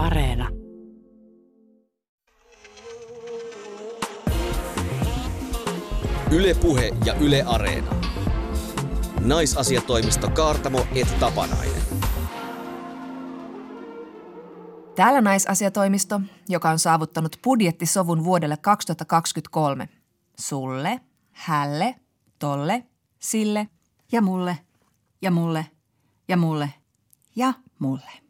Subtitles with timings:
[0.00, 0.48] Areena.
[6.30, 7.94] Yle Puhe ja Yle Areena.
[9.20, 11.82] Naisasiatoimisto Kaartamo et Tapanainen.
[14.94, 19.88] Täällä naisasiatoimisto, joka on saavuttanut budjettisovun vuodelle 2023.
[20.38, 21.00] Sulle,
[21.32, 21.94] hälle,
[22.38, 22.86] tolle,
[23.18, 23.68] sille
[24.12, 24.58] Ja mulle,
[25.22, 25.66] ja mulle,
[26.28, 26.74] ja mulle,
[27.36, 28.29] ja mulle.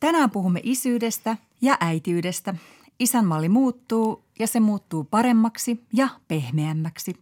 [0.00, 2.54] Tänään puhumme isyydestä ja äitiydestä.
[2.98, 7.16] Isänmalli muuttuu ja se muuttuu paremmaksi ja pehmeämmäksi.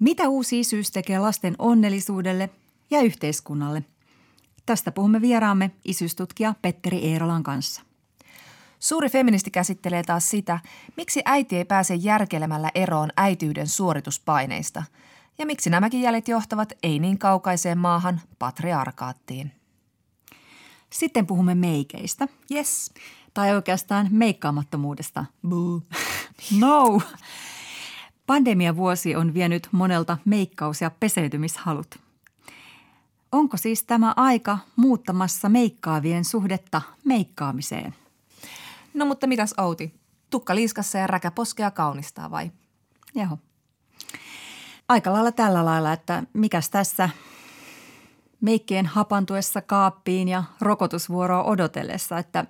[0.00, 2.50] Mitä uusi isyys tekee lasten onnellisuudelle
[2.90, 3.84] ja yhteiskunnalle?
[4.66, 7.82] Tästä puhumme vieraamme isyystutkija Petteri Eerolan kanssa.
[8.78, 10.60] Suuri feministi käsittelee taas sitä,
[10.96, 14.82] miksi äiti ei pääse järkelemällä eroon äityyden suorituspaineista
[15.38, 19.55] ja miksi nämäkin jäljet johtavat ei niin kaukaiseen maahan patriarkaattiin.
[20.92, 22.28] Sitten puhumme meikeistä.
[22.52, 22.90] Yes.
[23.34, 25.24] Tai oikeastaan meikkaamattomuudesta.
[25.48, 25.82] Boo.
[26.60, 27.00] No.
[28.26, 31.94] Pandemiavuosi on vienyt monelta meikkaus- ja peseytymishalut.
[33.32, 37.94] Onko siis tämä aika muuttamassa meikkaavien suhdetta meikkaamiseen?
[38.94, 39.94] No mutta mitäs Outi?
[40.30, 42.50] Tukka liiskassa ja räkä poskea kaunistaa vai?
[43.14, 43.38] Joo.
[44.88, 47.08] Aika lailla tällä lailla, että mikäs tässä
[48.46, 52.44] meikkien hapantuessa kaappiin ja rokotusvuoroa odotellessa, että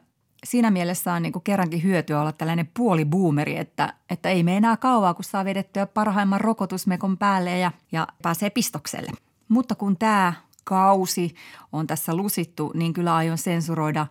[0.45, 4.77] siinä mielessä on niin kuin kerrankin hyötyä olla tällainen puolibuumeri, että, että ei me enää
[4.77, 9.13] kauaa, kun saa vedettyä parhaimman rokotusmekon päälle ja, ja pääsee pistokselle.
[9.49, 10.33] Mutta kun tämä
[10.65, 11.35] kausi
[11.73, 14.07] on tässä lusittu, niin kyllä aion sensuroida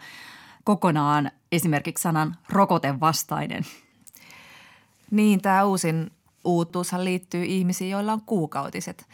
[0.64, 3.66] kokonaan esimerkiksi sanan rokotevastainen.
[5.12, 6.12] Niin, tämä uusin
[6.44, 9.06] uutuushan liittyy ihmisiin, joilla on kuukautiset.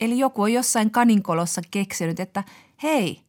[0.00, 2.44] Eli joku on jossain kaninkolossa keksinyt, että
[2.82, 3.20] hei,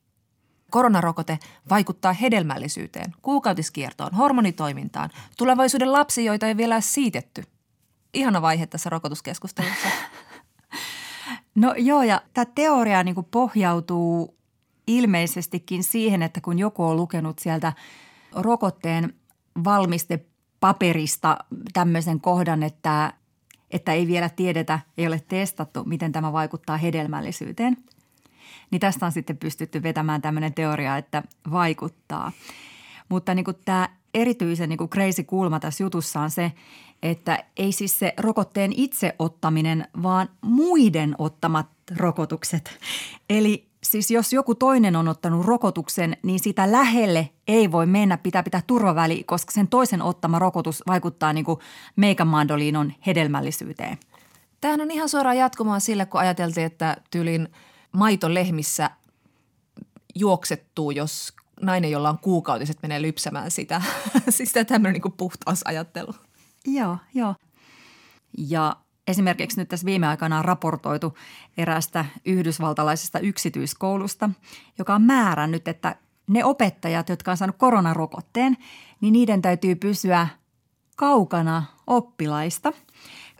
[0.72, 1.40] koronarokote
[1.70, 7.44] vaikuttaa hedelmällisyyteen, kuukautiskiertoon, hormonitoimintaan, tulevaisuuden lapsi, joita ei vielä siitetty.
[8.14, 9.88] Ihana vaihe tässä rokotuskeskustelussa.
[11.56, 14.38] No joo, ja tämä teoria niin pohjautuu
[14.88, 17.74] ilmeisestikin siihen, että kun joku on lukenut sieltä
[18.36, 19.14] rokotteen
[19.64, 21.38] valmistepaperista
[21.74, 23.14] tämmöisen kohdan, että,
[23.72, 27.78] että ei vielä tiedetä, ei ole testattu, miten tämä vaikuttaa hedelmällisyyteen,
[28.72, 32.32] niin tästä on sitten pystytty vetämään tämmöinen teoria, että vaikuttaa.
[33.10, 36.52] Mutta niin kuin tämä erityisen niin kuin crazy kulma tässä jutussa on se,
[37.04, 42.80] että ei siis se rokotteen itse ottaminen, vaan muiden ottamat rokotukset.
[43.30, 48.44] Eli siis jos joku toinen on ottanut rokotuksen, niin sitä lähelle ei voi mennä, pitää
[48.44, 51.60] pitää turvaväli, koska sen toisen ottama rokotus vaikuttaa niin kuin
[52.26, 53.98] mandoliinon hedelmällisyyteen.
[54.62, 57.48] Tämähän on ihan suoraan jatkumaan sille, kun ajateltiin, että tyylin
[57.92, 58.90] maito lehmissä
[60.16, 63.82] juoksettuu, jos nainen, jolla on kuukautiset, menee lypsämään sitä.
[64.30, 66.16] siis tämä tämmöinen niin puhtausajattelu.
[66.66, 67.36] Joo, joo.
[68.38, 68.76] Ja
[69.10, 71.18] esimerkiksi nyt tässä viime aikana on raportoitu
[71.58, 74.30] erästä yhdysvaltalaisesta yksityiskoulusta,
[74.78, 75.96] joka on määrännyt, että
[76.28, 78.58] ne opettajat, jotka on saanut koronarokotteen,
[79.02, 80.28] niin niiden täytyy pysyä
[80.96, 82.74] kaukana oppilaista,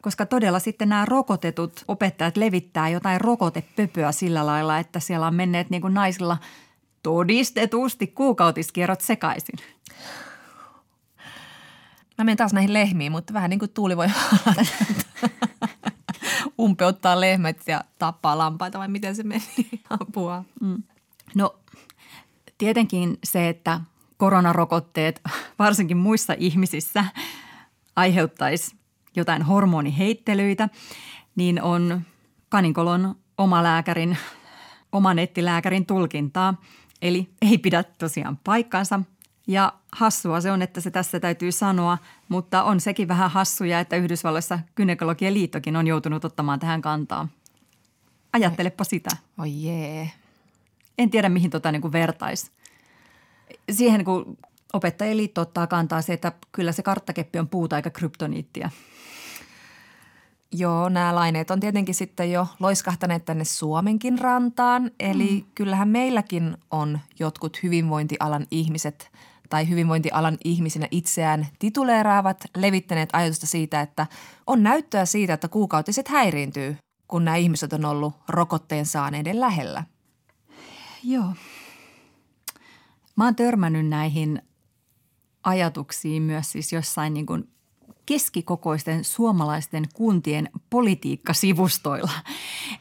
[0.02, 5.70] koska todella sitten nämä rokotetut opettajat levittää jotain rokotepöpöä sillä lailla, että siellä on menneet
[5.70, 6.38] niin kuin naisilla
[7.04, 9.60] todistetusti kuukautiskierrot sekaisin.
[12.20, 14.08] Mä menen taas näihin lehmiin, mutta vähän niin kuin Tuuli voi
[16.60, 19.44] umpeuttaa lehmät ja tappaa lampaita vai miten se meni
[19.90, 20.44] apua.
[20.62, 20.84] Mm.
[21.36, 21.56] No
[22.58, 23.82] tietenkin se, että
[24.18, 25.22] koronarokotteet
[25.60, 27.06] varsinkin muissa ihmisissä
[27.96, 28.76] aiheuttaisi
[29.16, 30.70] jotain hormoniheittelyitä,
[31.36, 32.02] niin on
[32.50, 34.18] kaninkolon omalääkärin,
[34.92, 36.62] oman nettilääkärin tulkintaa.
[37.02, 39.00] Eli ei pidä tosiaan paikkaansa
[39.50, 43.96] ja hassua se on, että se tässä täytyy sanoa, mutta on sekin vähän hassuja, että
[43.96, 47.28] Yhdysvalloissa gynekologian liittokin on joutunut ottamaan tähän kantaa.
[48.34, 49.10] Ajattelepa sitä.
[49.40, 50.12] Oi jee.
[50.98, 52.52] En tiedä, mihin tota niin vertaisi.
[53.72, 54.38] Siihen kun
[54.74, 58.70] opettajien liitto ottaa kantaa se, että kyllä se karttakeppi on puuta eikä kryptoniittia.
[60.52, 64.92] Joo, nämä laineet on tietenkin sitten jo loiskahtaneet tänne Suomenkin rantaan.
[65.00, 65.52] Eli mm.
[65.56, 69.12] kyllähän meilläkin on jotkut hyvinvointialan ihmiset
[69.50, 74.08] tai hyvinvointialan ihmisinä itseään tituleeraavat levittäneet ajatusta siitä, että
[74.48, 79.84] on näyttöä siitä, että kuukautiset häiriintyy, kun nämä ihmiset on ollut rokotteen saaneiden lähellä.
[81.04, 81.34] Joo.
[83.16, 84.42] Mä oon törmännyt näihin
[85.44, 87.50] ajatuksiin myös siis jossain niin kuin
[88.06, 92.12] keskikokoisten suomalaisten kuntien politiikkasivustoilla.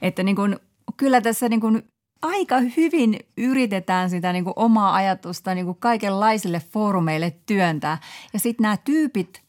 [0.03, 0.57] Että niin kuin,
[0.97, 1.83] kyllä tässä niin kuin
[2.23, 7.99] aika hyvin yritetään sitä niin kuin omaa ajatusta niin kuin kaikenlaisille foorumeille työntää.
[8.33, 9.43] Ja sitten nämä tyypit,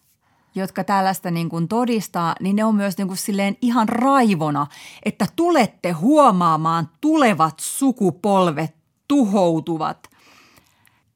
[0.56, 4.68] jotka tällaista niin kuin todistaa, niin ne on myös niin kuin silleen ihan raivona,
[5.06, 8.75] että tulette huomaamaan tulevat sukupolvet
[9.07, 10.10] tuhoutuvat.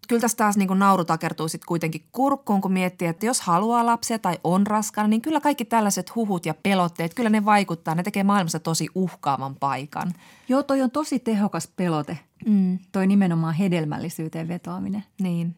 [0.07, 3.85] Kyllä tässä taas niin kuin nauru takertuu sitten kuitenkin kurkkuun, kun miettii, että jos haluaa
[3.85, 7.95] lapsia tai on raskaana, niin kyllä kaikki tällaiset huhut ja pelotteet, kyllä ne vaikuttaa.
[7.95, 10.13] Ne tekee maailmassa tosi uhkaavan paikan.
[10.49, 12.19] Joo, toi on tosi tehokas pelote.
[12.45, 12.79] Mm.
[12.91, 15.03] Toi nimenomaan hedelmällisyyteen vetoaminen.
[15.21, 15.55] Niin.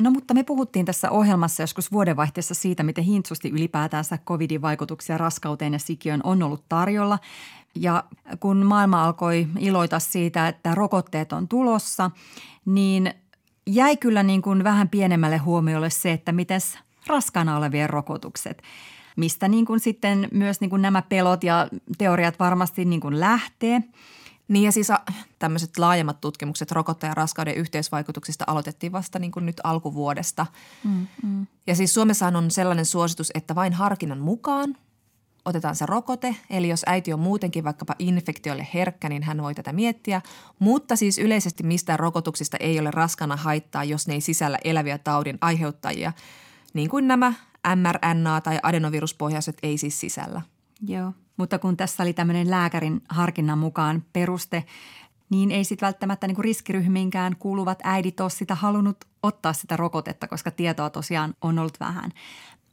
[0.00, 5.72] No mutta me puhuttiin tässä ohjelmassa joskus vuodenvaihteessa siitä, miten hintsusti ylipäätänsä covidin vaikutuksia raskauteen
[5.72, 7.18] ja sikiön on ollut tarjolla.
[7.74, 8.04] Ja
[8.40, 12.10] kun maailma alkoi iloita siitä, että rokotteet on tulossa,
[12.66, 13.14] niin
[13.74, 16.60] jäi kyllä niin kuin vähän pienemmälle huomiolle se, että miten
[17.06, 18.62] raskaana olevien rokotukset,
[19.16, 21.68] mistä niin kuin sitten myös niin kuin nämä pelot ja
[21.98, 23.82] teoriat varmasti niin kuin lähtee.
[24.48, 24.88] Niin ja siis
[25.38, 30.46] tämmöiset laajemmat tutkimukset rokottajan raskauden yhteisvaikutuksista aloitettiin vasta niin kuin nyt alkuvuodesta.
[30.84, 31.46] Mm, mm.
[31.66, 34.76] Ja siis Suomessahan on sellainen suositus, että vain harkinnan mukaan
[35.50, 36.36] otetaan se rokote.
[36.50, 40.22] Eli jos äiti on muutenkin vaikkapa infektioille herkkä, niin hän voi tätä miettiä.
[40.58, 45.38] Mutta siis yleisesti mistään rokotuksista ei ole raskana haittaa, jos ne ei sisällä eläviä taudin
[45.40, 46.12] aiheuttajia,
[46.74, 47.32] niin kuin nämä
[47.68, 50.42] mRNA- tai adenoviruspohjaiset ei siis sisällä.
[50.86, 54.64] Joo, mutta kun tässä oli tämmöinen lääkärin harkinnan mukaan peruste,
[55.30, 60.50] niin ei sitten välttämättä niin riskiryhmiinkään kuuluvat äidit ole sitä halunnut ottaa sitä rokotetta, koska
[60.50, 62.10] tietoa tosiaan on ollut vähän.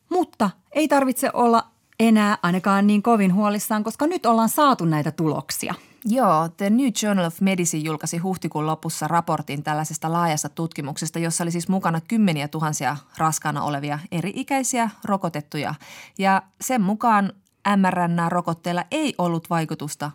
[0.10, 1.68] Mutta ei tarvitse olla
[2.00, 5.74] enää ainakaan niin kovin huolissaan, koska nyt ollaan saatu näitä tuloksia.
[6.06, 11.52] Joo, The New Journal of Medicine julkaisi huhtikuun lopussa raportin tällaisesta laajasta tutkimuksesta, jossa oli
[11.52, 15.76] siis mukana kymmeniä tuhansia raskaana olevia eri-ikäisiä rokotettuja.
[16.18, 17.34] Ja sen mukaan
[17.76, 20.12] mRNA-rokotteella ei ollut vaikutusta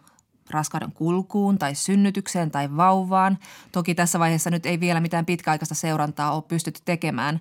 [0.50, 3.38] raskauden kulkuun tai synnytykseen tai vauvaan.
[3.72, 7.40] Toki tässä vaiheessa nyt ei vielä mitään pitkäaikaista seurantaa ole pystytty tekemään.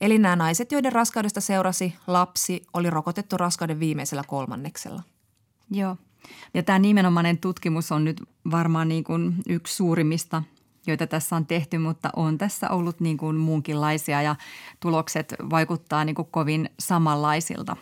[0.00, 5.02] Eli nämä naiset, joiden raskaudesta seurasi lapsi, oli rokotettu raskauden viimeisellä kolmanneksella.
[5.70, 5.96] Joo.
[6.54, 10.42] Ja tämä nimenomainen tutkimus on nyt varmaan niin kuin yksi suurimmista,
[10.86, 14.36] joita tässä on tehty, mutta on tässä ollut niin kuin muunkinlaisia ja
[14.80, 17.76] tulokset vaikuttaa niin kuin kovin samanlaisilta.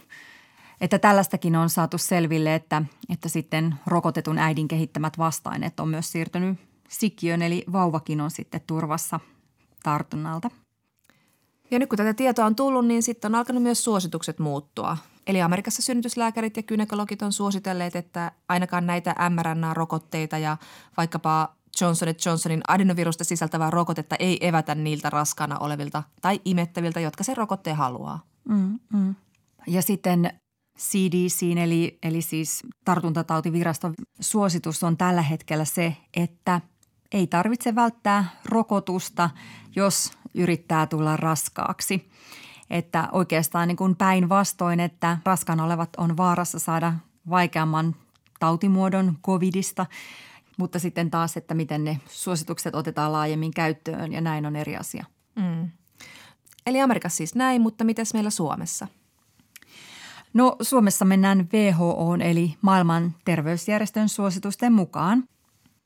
[0.81, 6.58] Että tällaistakin on saatu selville, että, että sitten rokotetun äidin kehittämät vastaineet on myös siirtynyt
[6.88, 9.20] sikiön, eli vauvakin on sitten turvassa
[9.82, 10.50] tartunnalta–
[11.73, 14.97] ja nyt kun tätä tietoa on tullut, niin sitten on alkanut myös suositukset muuttua.
[15.27, 20.57] Eli Amerikassa synnytyslääkärit ja gynekologit on suositelleet, että ainakaan näitä mRNA-rokotteita ja
[20.97, 27.35] vaikkapa Johnson Johnsonin adenovirusta sisältävää rokotetta ei evätä niiltä raskaana olevilta tai imettäviltä, jotka se
[27.35, 28.23] rokotteen haluaa.
[28.49, 29.15] Mm, mm.
[29.67, 30.33] Ja sitten
[30.79, 36.61] CDC, eli, eli siis tartuntatautiviraston suositus on tällä hetkellä se, että
[37.13, 39.31] ei tarvitse välttää rokotusta,
[39.77, 42.11] jos yrittää tulla raskaaksi.
[42.70, 46.93] Että oikeastaan niin kuin päinvastoin, että raskaana olevat on vaarassa saada
[47.31, 47.96] vaikeamman
[48.40, 49.87] tautimuodon covidista,
[50.56, 55.05] mutta sitten taas, että miten ne suositukset otetaan laajemmin käyttöön ja näin on eri asia.
[55.37, 55.70] Mm.
[56.67, 58.88] Eli Amerikassa siis näin, mutta mitäs meillä Suomessa?
[60.34, 65.25] No Suomessa mennään WHO eli maailman terveysjärjestön suositusten mukaan.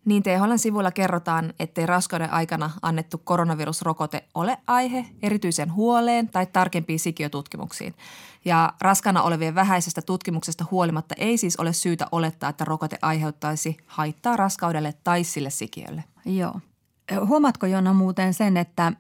[0.07, 7.01] Niin THLn sivuilla kerrotaan, ettei raskauden aikana annettu koronavirusrokote ole aihe erityisen huoleen tai tarkempiin
[7.01, 7.95] sikiötutkimuksiin.
[8.45, 14.37] Ja raskana olevien vähäisestä tutkimuksesta huolimatta ei siis ole syytä olettaa, että rokote aiheuttaisi haittaa
[14.37, 16.05] raskaudelle tai sille sikiölle.
[16.25, 16.61] Joo.
[17.27, 18.93] Huomaatko Jonna muuten sen, että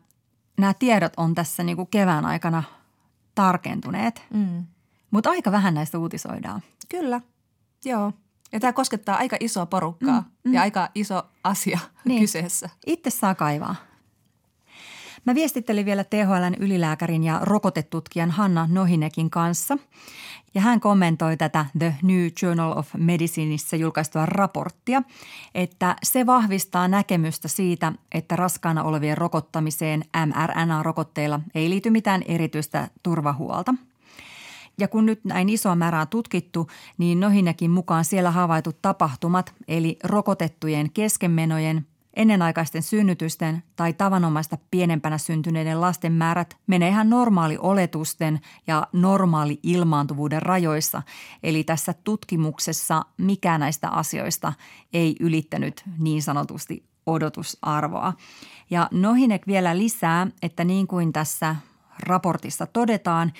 [0.58, 2.62] nämä tiedot on tässä niin kuin kevään aikana
[3.34, 4.66] tarkentuneet, mm.
[5.10, 6.62] mutta aika vähän näistä uutisoidaan.
[6.88, 7.20] Kyllä,
[7.84, 8.12] joo.
[8.52, 10.54] Ja tämä koskettaa aika isoa porukkaa mm, mm.
[10.54, 12.20] ja aika iso asia niin.
[12.20, 12.70] kyseessä.
[12.86, 13.76] Itse saa kaivaa.
[15.24, 19.78] Mä viestittelin vielä THLn ylilääkärin ja rokotetutkijan Hanna Nohinekin kanssa.
[20.54, 25.02] Ja hän kommentoi tätä The New Journal of Medicineissa julkaistua raporttia,
[25.54, 33.74] että se vahvistaa näkemystä siitä, että raskaana olevien rokottamiseen mRNA-rokotteilla ei liity mitään erityistä turvahuolta–
[34.78, 36.66] ja kun nyt näin isoa määrää on tutkittu,
[36.98, 45.80] niin Nohinekin mukaan siellä havaitut tapahtumat, eli rokotettujen keskenmenojen, ennenaikaisten synnytysten tai tavanomaista pienempänä syntyneiden
[45.80, 51.02] lasten määrät menee ihan normaali oletusten ja normaali ilmaantuvuuden rajoissa.
[51.42, 54.52] Eli tässä tutkimuksessa mikään näistä asioista
[54.92, 58.12] ei ylittänyt niin sanotusti odotusarvoa.
[58.70, 61.56] Ja Nohinek vielä lisää, että niin kuin tässä
[61.98, 63.32] raportissa todetaan,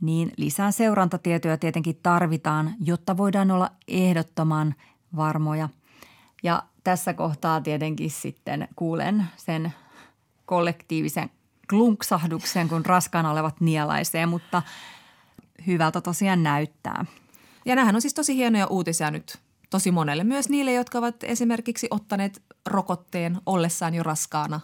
[0.00, 4.74] niin lisää seurantatietoja tietenkin tarvitaan, jotta voidaan olla ehdottoman
[5.16, 5.68] varmoja.
[6.42, 9.72] Ja tässä kohtaa tietenkin sitten kuulen sen
[10.46, 11.30] kollektiivisen
[11.70, 14.62] klunksahduksen, kun raskaana olevat nielaisee, mutta
[15.66, 17.04] hyvältä tosiaan näyttää.
[17.64, 19.38] Ja nämähän on siis tosi hienoja uutisia nyt
[19.70, 20.24] tosi monelle.
[20.24, 24.60] Myös niille, jotka ovat esimerkiksi ottaneet rokotteen ollessaan jo raskaana.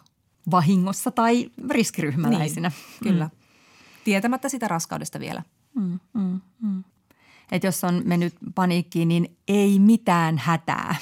[0.51, 2.69] Vahingossa tai riskiryhmäläisinä.
[2.69, 3.25] Niin, kyllä.
[3.25, 3.46] Mm.
[4.07, 5.43] Tietämättä sitä raskaudesta vielä.
[5.75, 6.85] Mm, mm, mm.
[7.53, 10.95] Et jos on mennyt paniikkiin, niin ei mitään hätää.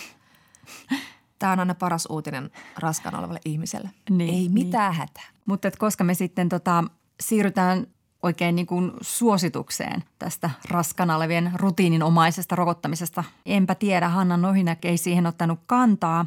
[1.39, 3.91] Tämä on aina paras uutinen raskaana olevalle ihmiselle.
[4.11, 4.99] Niin, ei mitään niin.
[4.99, 5.25] hätää.
[5.47, 6.85] Mutta koska me sitten tota,
[7.21, 7.87] siirrytään
[8.23, 13.25] oikein niin kuin suositukseen tästä raskana olevien rutiininomaisesta rokottamisesta.
[13.47, 16.27] Enpä tiedä, Hanna Nohinäk ei siihen ottanut kantaa,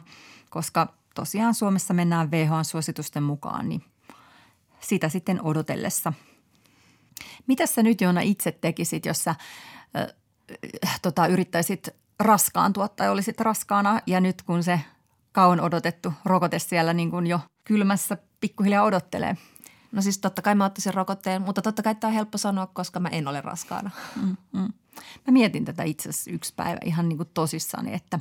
[0.49, 3.83] koska tosiaan Suomessa mennään WHO-suositusten mukaan, niin
[4.79, 6.13] sitä sitten odotellessa.
[7.47, 9.35] Mitä sä nyt Joona itse tekisit, jos sä
[10.85, 14.79] äh, tota, yrittäisit raskaantua tai olisit raskaana ja nyt kun se
[15.31, 19.37] kauan odotettu rokote siellä niin kuin jo kylmässä pikkuhiljaa odottelee–
[19.91, 22.99] No siis totta kai mä ottaisin rokotteen, mutta totta kai tämä on helppo sanoa, koska
[22.99, 23.91] mä en ole raskaana.
[24.15, 24.73] Mm, mm.
[25.27, 28.19] Mä mietin tätä itse asiassa yksi päivä ihan niin kuin tosissani, että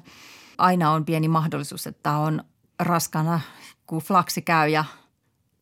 [0.59, 2.45] aina on pieni mahdollisuus, että on
[2.79, 3.41] raskana,
[3.87, 4.85] kun flaksi käy ja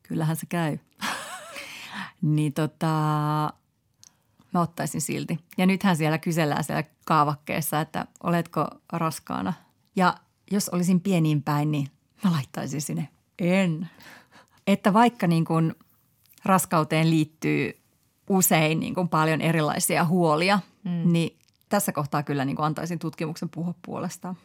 [0.03, 0.79] kyllähän se käy.
[2.25, 2.87] Niin tota,
[4.55, 5.39] mä ottaisin silti.
[5.59, 9.53] Ja nythän siellä kysellään siellä kaavakkeessa, että oletko raskaana.
[9.97, 10.15] Ja
[10.51, 11.89] jos olisin pieniin päin, niin
[12.25, 13.89] mä laittaisin sinne en.
[14.67, 15.75] Että vaikka niin kuin
[16.45, 17.81] raskauteen liittyy
[18.29, 21.13] usein niin kuin paljon erilaisia huolia, mm.
[21.13, 21.39] niin
[21.69, 24.37] tässä kohtaa kyllä niin kuin antaisin tutkimuksen puhua puolestaan.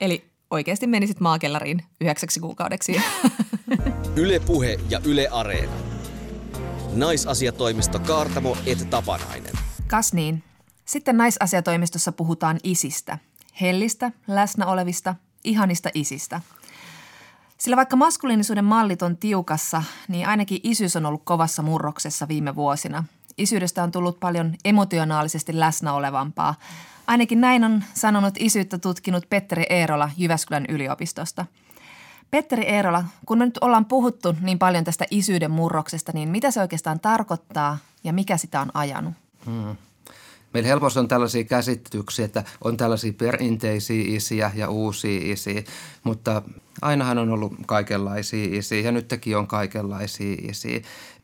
[0.00, 3.02] Eli oikeasti menisit maakellariin yhdeksäksi kuukaudeksi.
[4.16, 5.87] Yle Puhe ja Yle Areena.
[6.94, 9.54] Naisasiatoimisto Kaartamo et Tapanainen.
[9.86, 10.42] Kas niin.
[10.84, 13.18] Sitten naisasiatoimistossa puhutaan isistä.
[13.60, 15.14] Hellistä, läsnä olevista,
[15.44, 16.40] ihanista isistä–
[17.58, 23.04] sillä vaikka maskuliinisuuden mallit on tiukassa, niin ainakin isyys on ollut kovassa murroksessa viime vuosina.
[23.38, 26.54] Isyydestä on tullut paljon emotionaalisesti läsnä olevampaa.
[27.06, 31.46] Ainakin näin on sanonut isyyttä tutkinut Petteri Eerola Jyväskylän yliopistosta.
[32.30, 36.60] Petteri Eerola, kun me nyt ollaan puhuttu niin paljon tästä isyyden murroksesta, niin mitä se
[36.60, 39.14] oikeastaan tarkoittaa ja mikä sitä on ajanut?
[39.46, 39.76] Hmm.
[40.54, 45.62] Meillä helposti on tällaisia käsityksiä, että on tällaisia perinteisiä isiä ja uusia isiä,
[46.04, 46.42] mutta
[46.82, 50.80] ainahan on ollut kaikenlaisia isiä ja nytkin on kaikenlaisia isiä.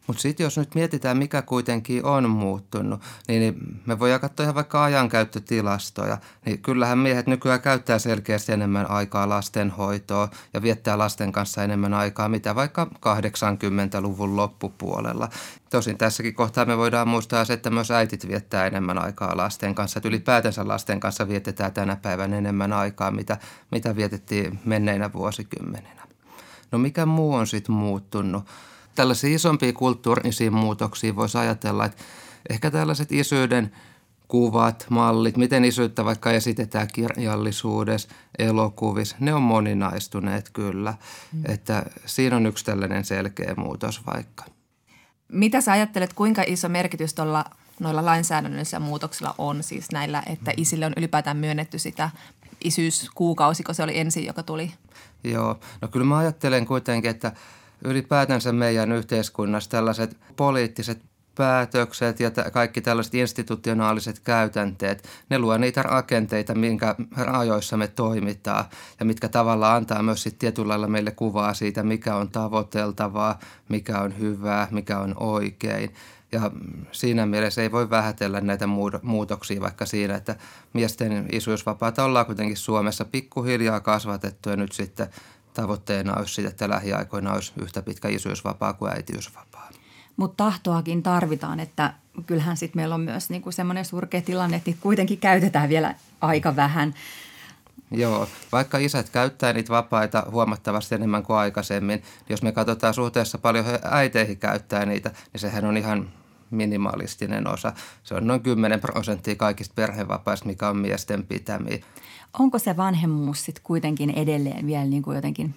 [0.06, 3.56] Mutta sitten jos nyt mietitään, mikä kuitenkin on muuttunut, niin
[3.87, 6.18] me voidaan katsoa ihan vaikka ajankäyttötilastoja.
[6.46, 12.28] Niin kyllähän miehet nykyään käyttää selkeästi enemmän aikaa lastenhoitoa ja viettää lasten kanssa enemmän aikaa,
[12.28, 15.28] mitä vaikka 80-luvun loppupuolella.
[15.70, 19.99] Tosin tässäkin kohtaa me voidaan muistaa se, että myös äitit viettää enemmän aikaa lasten kanssa.
[19.99, 23.37] Että ylipäätänsä lasten kanssa vietetään tänä päivänä enemmän aikaa, mitä,
[23.70, 25.44] mitä vietettiin menneinä vuosikymmeninä.
[26.73, 28.45] No mikä muu on sitten muuttunut?
[28.95, 32.03] tällaisia isompia kulttuurisia muutoksia voisi ajatella, että
[32.51, 33.73] ehkä tällaiset isyyden
[34.29, 38.09] kuvat, mallit, miten isyyttä vaikka esitetään kirjallisuudessa,
[38.39, 40.95] elokuvissa, ne on moninaistuneet kyllä.
[41.33, 41.43] Mm.
[41.49, 44.45] Että siinä on yksi tällainen selkeä muutos vaikka.
[45.29, 47.45] Mitä sä ajattelet, kuinka iso merkitys tuolla
[47.81, 50.55] noilla lainsäädännöllisillä muutoksilla on siis näillä, että mm.
[50.57, 52.11] isille on ylipäätään myönnetty sitä
[52.65, 54.73] isyyskuukausi, kun se oli ensin, joka tuli?
[55.25, 57.33] Joo, no kyllä mä ajattelen kuitenkin, että–
[57.85, 61.02] ylipäätänsä meidän yhteiskunnassa tällaiset poliittiset
[61.35, 68.64] päätökset ja t- kaikki tällaiset institutionaaliset käytänteet, ne luo niitä rakenteita, minkä rajoissa me toimitaan
[69.00, 73.38] ja mitkä tavalla antaa myös sitten tietyllä lailla meille kuvaa siitä, mikä on tavoiteltavaa,
[73.69, 75.95] mikä on hyvää, mikä on oikein.
[76.35, 76.50] Ja
[76.93, 78.67] siinä mielessä ei voi vähätellä näitä
[79.03, 80.37] muutoksia vaikka siinä, että
[80.73, 85.09] miesten isyysvapaata ollaan kuitenkin Suomessa pikkuhiljaa kasvatettu ja nyt sitten–
[85.55, 89.71] tavoitteena olisi että lähiaikoina olisi yhtä pitkä isyysvapaa kuin äitiysvapaa.
[90.17, 91.95] Mutta tahtoakin tarvitaan, että
[92.26, 96.95] kyllähän sitten meillä on myös niinku semmoinen surkea tilanne, että kuitenkin käytetään vielä aika vähän.
[97.91, 103.38] Joo, vaikka isät käyttää niitä vapaita huomattavasti enemmän kuin aikaisemmin, niin jos me katsotaan suhteessa
[103.38, 106.09] paljon äiteihin käyttää niitä, niin sehän on ihan
[106.54, 107.73] minimalistinen osa.
[108.02, 111.78] Se on noin 10 prosenttia kaikista perhevapaista, mikä on miesten pitämiä
[112.38, 115.54] onko se vanhemmuus sitten kuitenkin edelleen vielä niin kuin jotenkin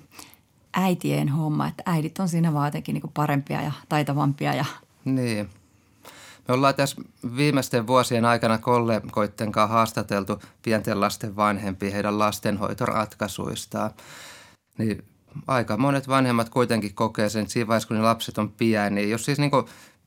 [0.73, 4.65] äitien homma, että äidit on siinä vaan jotenkin niin parempia ja taitavampia ja
[5.05, 5.49] niin.
[6.47, 7.01] Me ollaan tässä
[7.35, 13.91] viimeisten vuosien aikana kollegoitten kanssa haastateltu pienten lasten vanhempia heidän lastenhoitoratkaisuistaan.
[14.77, 15.03] Niin
[15.47, 19.25] aika monet vanhemmat kuitenkin kokee sen, että siinä vaiheessa, kun ne lapset on pieniä, jos
[19.25, 19.51] siis niin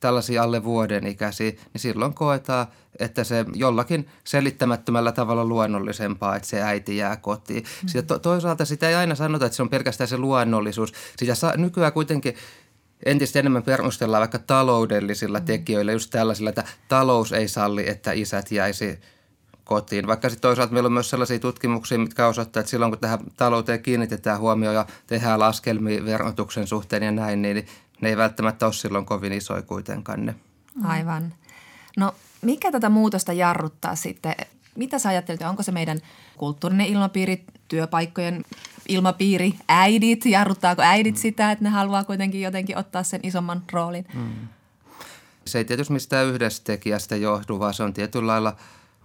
[0.00, 2.66] tällaisia alle vuoden ikäisiä, niin silloin koetaan,
[2.99, 7.62] että se jollakin selittämättömällä tavalla luonnollisempaa, että se äiti jää kotiin.
[7.62, 7.88] Mm.
[7.88, 10.92] Sitä to- toisaalta sitä ei aina sanota, että se on pelkästään se luonnollisuus.
[11.19, 12.35] Sitä saa, nykyään kuitenkin
[13.07, 15.45] entistä enemmän perustellaan vaikka taloudellisilla mm.
[15.45, 18.99] tekijöillä, just tällaisilla, että talous ei salli, että isät jäisi
[19.64, 20.07] kotiin.
[20.07, 23.83] Vaikka sitten toisaalta meillä on myös sellaisia tutkimuksia, mitkä osoittavat, että silloin kun tähän talouteen
[23.83, 27.66] kiinnitetään huomioon ja tehdään laskelmia verotuksen suhteen ja näin, niin
[28.00, 30.35] ne ei välttämättä ole silloin kovin isoja kuitenkaan ne.
[30.85, 31.35] Aivan.
[31.97, 34.35] No mikä tätä muutosta jarruttaa sitten?
[34.75, 36.00] Mitä sä ajattelet, onko se meidän
[36.37, 38.45] kulttuurinen ilmapiiri, työpaikkojen
[38.88, 41.19] ilmapiiri, äidit, jarruttaako äidit mm.
[41.19, 44.07] sitä, että ne haluaa kuitenkin jotenkin ottaa sen isomman roolin?
[44.14, 44.49] Mm.
[45.45, 48.57] Se ei tietysti mistään yhdestä tekijästä johdu, vaan se on tietyllä lailla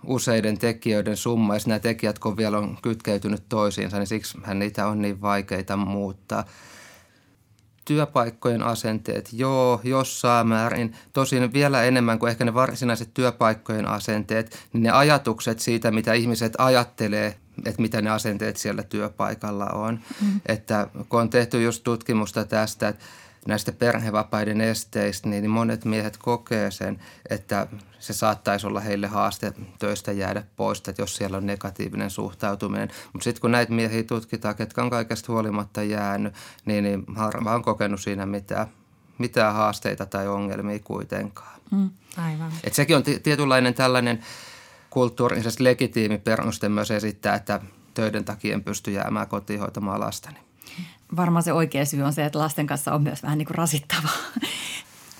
[0.04, 1.56] useiden tekijöiden summa.
[1.56, 6.46] Ja nämä tekijät, kun vielä on kytkeytynyt toisiinsa, niin siksi niitä on niin vaikeita muuttaa–
[7.86, 10.96] työpaikkojen asenteet, joo, jossain määrin.
[11.14, 16.54] Tosin vielä enemmän kuin ehkä ne varsinaiset työpaikkojen asenteet, niin ne ajatukset siitä, mitä ihmiset
[16.58, 20.00] ajattelee, että mitä ne asenteet siellä työpaikalla on.
[20.22, 20.42] Mm.
[20.46, 23.06] Että kun on tehty just tutkimusta tästä, että
[23.48, 27.00] näistä perhevapaiden esteistä, niin monet miehet kokee sen,
[27.30, 27.68] että
[28.00, 32.90] se saattaisi olla heille haaste töistä jäädä pois, että jos siellä on negatiivinen suhtautuminen.
[33.14, 36.34] Mutta sitten kun näitä miehiä tutkitaan, ketkä on kaikesta huolimatta jäänyt,
[36.66, 38.68] niin, niin harva on kokenut siinä mitään,
[39.18, 41.60] mitään haasteita tai ongelmia kuitenkaan.
[41.72, 42.52] Mm, aivan.
[42.64, 44.20] Et sekin on t- tietynlainen tällainen
[44.90, 47.62] kulttuurisesti legitiimi peruste myös esittää, että
[47.94, 50.38] töiden takia en pysty jäämään kotiin hoitamaan lastani
[51.16, 54.18] varmaan se oikea syy on se, että lasten kanssa on myös vähän niin kuin rasittavaa.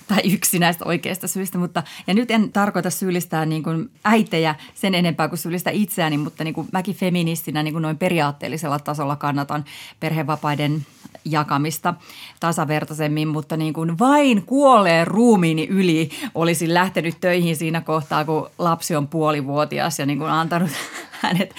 [0.08, 4.94] tai yksi näistä oikeista syistä, mutta ja nyt en tarkoita syyllistää niin kuin äitejä sen
[4.94, 9.64] enempää kuin syyllistää itseäni, mutta niin kuin mäkin feministinä niin kuin noin periaatteellisella tasolla kannatan
[10.00, 10.86] perhevapaiden
[11.24, 11.94] jakamista
[12.40, 18.96] tasavertaisemmin, mutta niin kuin vain kuolleen ruumiini yli olisin lähtenyt töihin siinä kohtaa, kun lapsi
[18.96, 20.70] on puolivuotias ja niin kuin antanut
[21.22, 21.54] hänet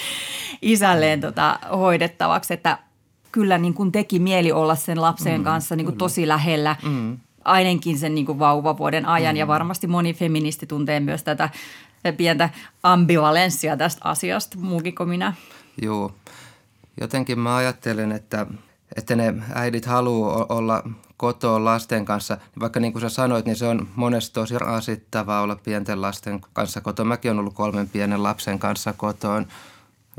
[0.61, 2.77] isälleen tota hoidettavaksi, että
[3.37, 6.75] kyllä niin kuin teki mieli olla sen lapsen mm, kanssa niin kuin tosi lähellä.
[6.83, 7.17] Mm.
[7.45, 9.39] Ainakin sen niin kuin vauvavuoden ajan mm.
[9.39, 11.49] ja varmasti moni feministi tuntee myös tätä
[12.17, 12.49] pientä
[12.83, 15.33] ambivalenssia tästä asiasta, muukin kuin minä.
[15.81, 16.11] Joo,
[17.01, 18.45] jotenkin mä ajattelen, että,
[18.95, 20.83] että ne äidit haluaa olla
[21.17, 22.37] kotoa lasten kanssa.
[22.59, 26.81] Vaikka niin kuin sä sanoit, niin se on monesti tosi rasittavaa olla pienten lasten kanssa
[26.81, 27.07] kotona.
[27.07, 29.47] Mäkin olen ollut kolmen pienen lapsen kanssa kotoon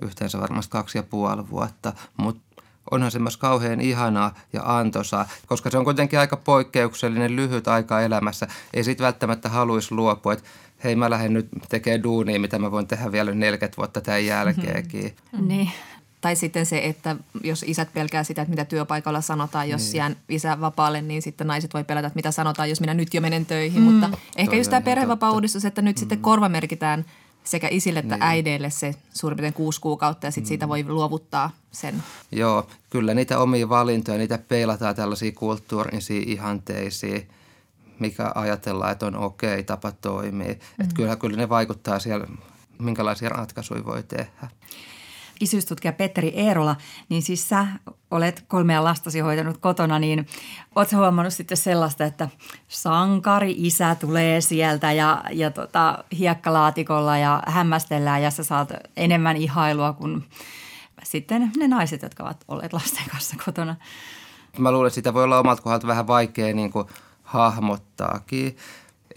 [0.02, 2.47] yhteensä varmasti kaksi ja puoli vuotta, mutta
[2.90, 8.00] onhan se myös kauhean ihanaa ja antoisaa, koska se on kuitenkin aika poikkeuksellinen lyhyt aika
[8.00, 8.48] elämässä.
[8.74, 10.44] Ei siitä välttämättä haluaisi luopua, että
[10.84, 15.16] hei mä lähden nyt tekemään duunia, mitä mä voin tehdä vielä 40 vuotta tämän jälkeenkin.
[15.32, 15.48] Mm-hmm.
[15.48, 15.70] Niin.
[16.20, 19.96] Tai sitten se, että jos isät pelkää sitä, että mitä työpaikalla sanotaan, jos niin.
[19.96, 23.20] jään isä vapaalle, niin sitten naiset voi pelätä, että mitä sanotaan, jos minä nyt jo
[23.20, 23.82] menen töihin.
[23.82, 23.92] Mm.
[23.92, 26.00] Mutta ehkä Toi just tämä perhevapaa-uudistus, että nyt mm.
[26.00, 27.04] sitten korvamerkitään–
[27.48, 28.22] sekä isille että niin.
[28.22, 30.48] äideille se suurin piirtein kuusi kuukautta ja sitten mm.
[30.48, 32.02] siitä voi luovuttaa sen.
[32.32, 37.28] Joo, kyllä niitä omia valintoja, niitä peilataan tällaisiin kulttuurisiin ihanteisiin,
[37.98, 40.46] mikä ajatellaan, että on okei tapa toimia.
[40.46, 40.52] Mm.
[40.52, 42.26] Että kyllä, kyllä ne vaikuttaa siellä,
[42.78, 44.48] minkälaisia ratkaisuja voi tehdä
[45.40, 46.76] isyystutkija Petteri Eerola,
[47.08, 47.66] niin siis sä
[48.10, 50.26] olet kolmea lastasi hoitanut kotona, niin
[50.76, 52.28] ootko huomannut sitten sellaista, että
[52.68, 59.92] sankari isä tulee sieltä ja, ja tota, hiekkalaatikolla ja hämmästellään ja sä saat enemmän ihailua
[59.92, 60.24] kuin
[61.02, 63.76] sitten ne naiset, jotka ovat olleet lasten kanssa kotona?
[64.58, 66.86] Mä luulen, että sitä voi olla omalta kohdalta vähän vaikea niin kuin
[67.22, 68.56] hahmottaakin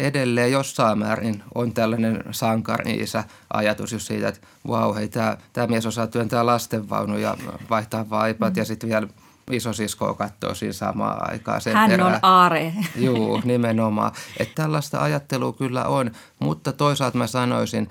[0.02, 6.08] edelleen jossain määrin on tällainen sankari-isä ajatus just siitä, että vau, hei, tämä, mies osaa
[6.08, 7.38] työntää lastenvaunu ja
[7.70, 8.58] vaihtaa vaipat mm.
[8.58, 9.08] ja sitten vielä
[9.52, 11.62] isosiskoa katsoo siinä samaan aikaan.
[11.62, 12.14] Sen Hän perään.
[12.14, 12.74] on aare.
[12.96, 14.12] Juu, nimenomaan.
[14.40, 17.90] Että tällaista ajattelua kyllä on, mutta toisaalta mä sanoisin,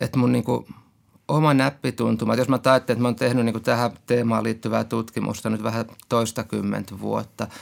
[0.00, 0.66] että mun niinku
[1.28, 5.62] oma näppituntuma, jos mä ajattelen, että mä oon tehnyt niinku tähän teemaan liittyvää tutkimusta nyt
[5.62, 7.46] vähän toistakymmentä vuotta–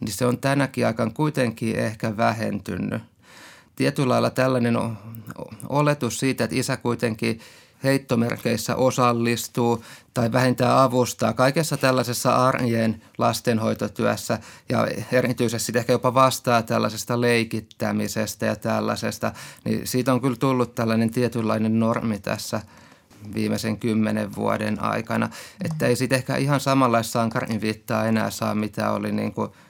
[0.00, 3.02] niin se on tänäkin aikaan kuitenkin ehkä vähentynyt.
[3.76, 4.76] Tietyllä lailla tällainen
[5.68, 7.40] oletus siitä, että isä kuitenkin
[7.84, 17.20] heittomerkeissä osallistuu tai vähintään avustaa kaikessa tällaisessa arjen lastenhoitotyössä ja erityisesti ehkä jopa vastaa tällaisesta
[17.20, 19.32] leikittämisestä ja tällaisesta,
[19.64, 22.60] niin siitä on kyllä tullut tällainen tietynlainen normi tässä
[23.34, 25.30] viimeisen kymmenen vuoden aikana,
[25.64, 29.50] että ei siitä ehkä ihan samanlaista sankarin viittaa enää saa, mitä oli niin kuin–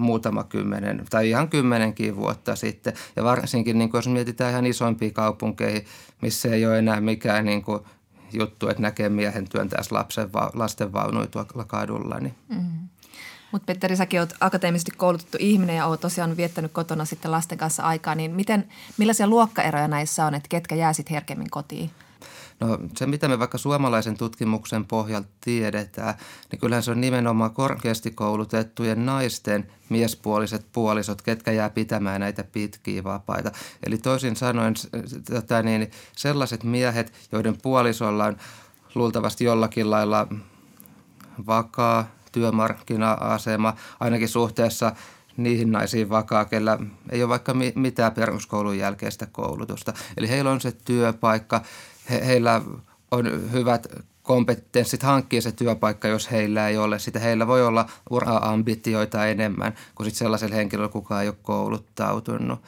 [0.00, 2.92] muutama kymmenen tai ihan kymmenenkin vuotta sitten.
[3.16, 5.80] Ja varsinkin niin kuin jos mietitään ihan isompia kaupunkeja,
[6.22, 7.80] missä ei ole enää mikään niin kuin
[8.32, 12.20] juttu, että näkee miehen työntäessä lapsen, lastenvaunuja tuolla kadulla.
[12.20, 12.34] Niin.
[12.48, 12.88] Mm.
[13.52, 17.82] Mutta Petteri, säkin olet akateemisesti koulutettu ihminen ja olet tosiaan viettänyt kotona sitten lasten kanssa
[17.82, 21.90] aikaa, niin miten, millaisia luokkaeroja näissä on, että ketkä jää sitten herkemmin kotiin?
[22.60, 26.14] No se, mitä me vaikka suomalaisen tutkimuksen pohjalta tiedetään,
[26.50, 33.04] niin kyllähän se on nimenomaan korkeasti koulutettujen naisten miespuoliset puolisot, ketkä jää pitämään näitä pitkiä
[33.04, 33.52] vapaita.
[33.86, 34.74] Eli toisin sanoen
[35.30, 38.36] tota niin, sellaiset miehet, joiden puolisolla on
[38.94, 40.26] luultavasti jollakin lailla
[41.46, 44.92] vakaa työmarkkina-asema, ainakin suhteessa
[45.36, 46.78] niihin naisiin vakaa, kellä
[47.10, 49.92] ei ole vaikka mitään peruskoulun jälkeistä koulutusta.
[50.16, 51.62] Eli heillä on se työpaikka,
[52.10, 52.62] he, heillä
[53.10, 53.86] on hyvät
[54.22, 57.18] kompetenssit hankkia se työpaikka, jos heillä ei ole sitä.
[57.18, 62.60] Heillä voi olla ura-ambitioita enemmän kuin sit sellaisella henkilöllä, kuka ei ole kouluttautunut.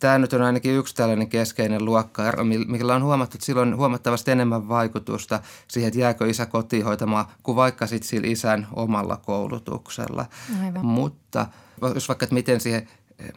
[0.00, 2.22] Tämä nyt on ainakin yksi tällainen keskeinen luokka,
[2.66, 7.24] millä on huomattu, että sillä on huomattavasti enemmän vaikutusta siihen, että jääkö isä kotiin hoitamaan,
[7.42, 10.26] kuin vaikka sitten sillä isän omalla koulutuksella.
[10.64, 10.86] Aivan.
[10.86, 11.46] Mutta
[11.94, 12.88] jos vaikka, että miten siihen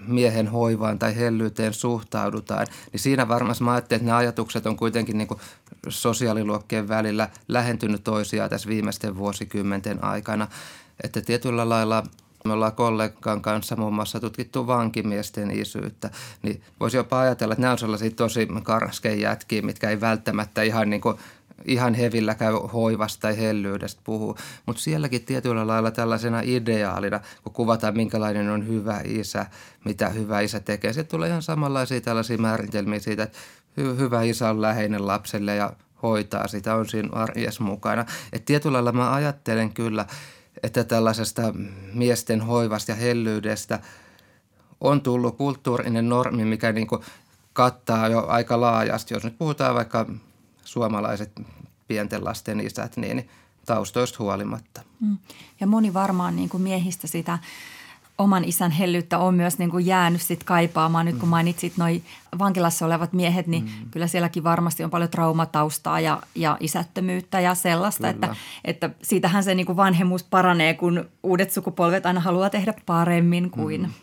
[0.08, 5.18] miehen hoivaan tai hellyyteen suhtaudutaan, niin siinä varmasti mä ajattelin, että ne ajatukset on kuitenkin
[5.18, 5.40] niin kuin
[5.88, 10.48] sosiaaliluokkien välillä lähentynyt toisiaan tässä viimeisten vuosikymmenten aikana.
[11.04, 12.04] Että tietyllä lailla
[12.46, 16.10] me ollaan kollegan kanssa muun muassa tutkittu vankimiesten isyyttä,
[16.44, 20.90] niin voisi jopa ajatella, että nämä on sellaisia tosi karskeja jätkiä, mitkä ei välttämättä ihan
[20.90, 21.18] niin kuin
[21.66, 24.38] ihan hevillä käy hoivasta tai hellyydestä puhuu.
[24.66, 29.46] Mutta sielläkin tietyllä lailla tällaisena ideaalina, kun kuvataan minkälainen on hyvä isä,
[29.86, 30.94] mitä hyvä isä tekee.
[30.94, 33.38] Se tulee ihan samanlaisia tällaisia määritelmiä siitä, että
[33.82, 38.06] hy- hyvä isä on läheinen lapselle ja hoitaa sitä, on siinä arjes mukana.
[38.34, 40.06] Et tietyllä lailla mä ajattelen kyllä,
[40.64, 41.42] että tällaisesta
[41.94, 43.80] miesten hoivasta ja hellyydestä
[44.82, 46.88] on tullut kulttuurinen normi, mikä niin
[47.54, 49.14] kattaa jo aika laajasti.
[49.14, 50.06] Jos nyt puhutaan vaikka
[50.72, 51.42] suomalaiset
[51.88, 53.30] pienten lasten isät, niin
[53.66, 54.82] taustoista huolimatta.
[55.00, 55.18] Mm.
[55.60, 57.40] Ja moni varmaan niin kuin miehistä sitä
[58.18, 61.06] oman isän hellyyttä on myös niin kuin jäänyt sit kaipaamaan.
[61.06, 61.30] Nyt kun mm.
[61.30, 62.04] mainitsit noin
[62.40, 63.92] vankilassa olevat miehet, niin mm.
[63.92, 69.56] kyllä sielläkin varmasti on paljon traumataustaa ja, ja isättömyyttä ja sellaista, että, että siitähän se
[69.56, 73.82] niin kuin vanhemmuus paranee, kun uudet sukupolvet aina haluaa tehdä paremmin kuin.
[73.82, 73.94] Mm.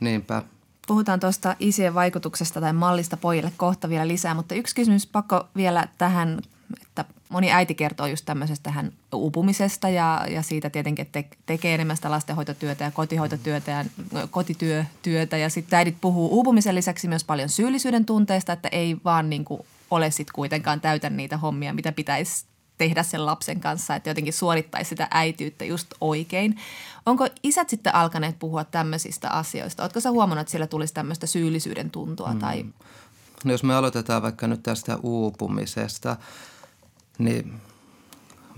[0.00, 0.42] Niinpä.
[0.86, 5.88] Puhutaan tuosta isien vaikutuksesta tai mallista pojille kohta vielä lisää, mutta yksi kysymys pakko vielä
[5.98, 6.38] tähän,
[6.82, 11.74] että moni äiti kertoo just tämmöisestä tähän uupumisesta ja, ja siitä tietenkin, että te, tekee
[11.74, 13.84] enemmän sitä lastenhoitotyötä ja kotihoitotyötä ja
[14.30, 19.44] kotityötä ja sitten äidit puhuu uupumisen lisäksi myös paljon syyllisyyden tunteesta, että ei vaan niin
[19.44, 22.44] kuin ole sitten kuitenkaan täytä niitä hommia, mitä pitäisi
[22.82, 26.60] tehdä sen lapsen kanssa, että jotenkin suorittaisi sitä äitiyttä just oikein.
[27.06, 29.82] Onko isät sitten alkaneet puhua tämmöisistä asioista?
[29.82, 32.34] Oletko sä huomannut, että siellä tulisi tämmöistä syyllisyyden tuntua?
[32.40, 32.62] Tai...
[32.62, 32.72] Mm.
[33.44, 36.16] No jos me aloitetaan vaikka nyt tästä uupumisesta,
[37.18, 37.52] niin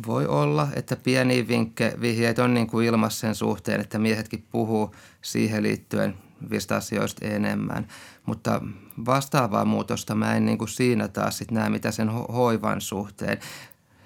[0.07, 4.95] voi olla, että pieni vinkke, vihjeitä on niin kuin ilmassa sen suhteen, että miehetkin puhuu
[5.23, 6.15] siihen liittyen
[6.77, 7.87] asioista enemmän.
[8.27, 8.61] Mutta
[9.07, 13.39] vastaavaa muutosta mä en niin kuin siinä taas sit näe, mitä sen ho- hoivan suhteen.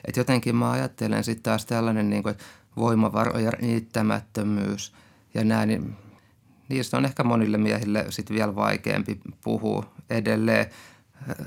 [0.05, 2.35] Et jotenkin mä ajattelen sitten taas tällainen niin kuin,
[2.79, 4.95] voimavarojen riittämättömyys
[5.35, 5.97] ja nämä, niin
[6.69, 10.67] niistä on ehkä monille miehille sitten vielä vaikeampi puhua edelleen.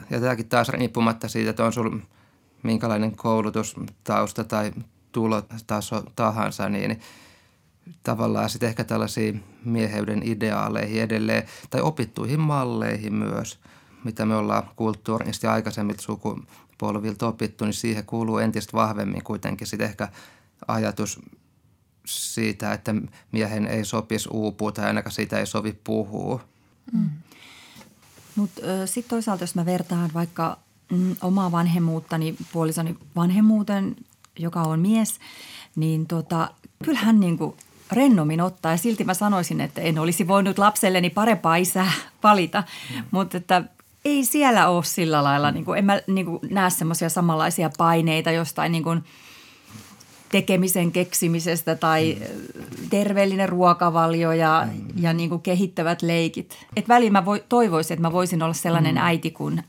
[0.09, 1.97] Ja tämäkin taas riippumatta siitä, että on sulla
[2.63, 4.71] minkälainen koulutustausta tai
[5.11, 6.99] tulotaso tahansa, niin
[8.03, 13.59] tavallaan sitten ehkä tällaisiin mieheyden ideaaleihin edelleen tai opittuihin malleihin myös,
[14.03, 16.03] mitä me ollaan kulttuurisesti aikaisemmilta
[16.81, 20.07] sukupolvilta opittu, niin siihen kuuluu entistä vahvemmin kuitenkin sitten ehkä
[20.67, 21.19] ajatus
[22.05, 22.95] siitä, että
[23.31, 26.41] miehen ei sopisi uupua tai ainakaan siitä ei sovi puhua.
[26.93, 27.09] Mm.
[28.35, 30.57] Mutta sitten toisaalta, jos mä vertaan vaikka
[30.91, 33.95] mm, omaa vanhemmuuttani, puolisoni vanhemmuuteen,
[34.39, 35.19] joka on mies,
[35.75, 36.51] niin tota,
[36.83, 37.55] kyllähän niin kuin
[37.91, 38.71] rennommin ottaa.
[38.71, 41.91] Ja silti mä sanoisin, että en olisi voinut lapselleni parempaa isää
[42.23, 42.63] valita,
[42.95, 43.03] mm.
[43.11, 43.63] mutta että
[44.05, 48.31] ei siellä ole sillä lailla, niin kuin, en mä niin kuin, näe semmoisia samanlaisia paineita
[48.31, 49.03] jostain niin kuin,
[50.31, 52.17] tekemisen keksimisestä tai
[52.89, 54.87] terveellinen ruokavalio ja, mm.
[54.95, 56.65] ja niin kuin kehittävät leikit.
[56.75, 59.01] Et väliin mä voi, toivoisin, että mä voisin olla sellainen mm.
[59.01, 59.63] äiti kuin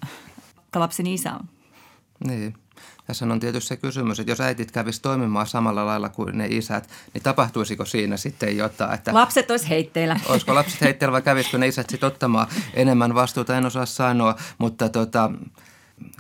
[0.75, 1.49] lapsen isä on.
[2.27, 2.55] Niin.
[3.13, 6.89] Tässä on tietysti se kysymys, että jos äitit kävisi toimimaan samalla lailla kuin ne isät,
[7.15, 8.95] niin tapahtuisiko siinä sitten jotain?
[8.95, 10.21] Että lapset olisi heitteillä.
[10.29, 14.37] Olisiko lapset heitteillä vai kävisikö ne isät sitten ottamaan enemmän vastuuta, en osaa sanoa.
[14.59, 15.31] Mutta tota,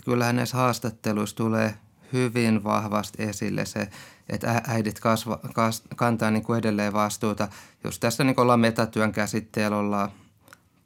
[0.05, 1.75] kyllähän näissä haastatteluissa tulee
[2.13, 3.89] hyvin vahvasti esille se,
[4.29, 7.49] että äidit kasva, kas, kantaa niin kuin edelleen vastuuta.
[7.85, 10.13] Jos tässä niin ollaan metatyön käsitteellä ollaan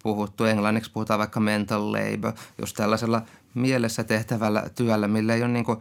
[0.03, 3.23] puhuttu, englanniksi puhutaan vaikka mental labor, jos tällaisella
[3.57, 5.79] mielessä tehtävällä työllä, millä ei ole niin kuin,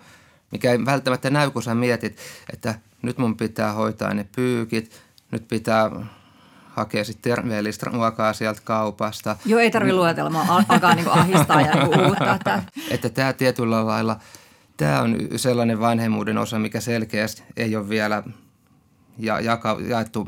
[0.51, 2.17] mikä ei välttämättä näy, kun sä mietit,
[2.53, 5.91] että nyt mun pitää hoitaa ne pyykit, nyt pitää
[6.69, 9.35] hakea sitten terveellistä ruokaa sieltä kaupasta.
[9.45, 12.35] Joo, ei tarvitse luetelmaa alkaa niin ahistaa ja uutta.
[12.35, 12.63] Että.
[12.89, 14.19] että tämä tietyllä lailla,
[14.77, 18.23] tämä on sellainen vanhemmuuden osa, mikä selkeästi ei ole vielä–
[19.17, 20.27] ja jaka, jaettu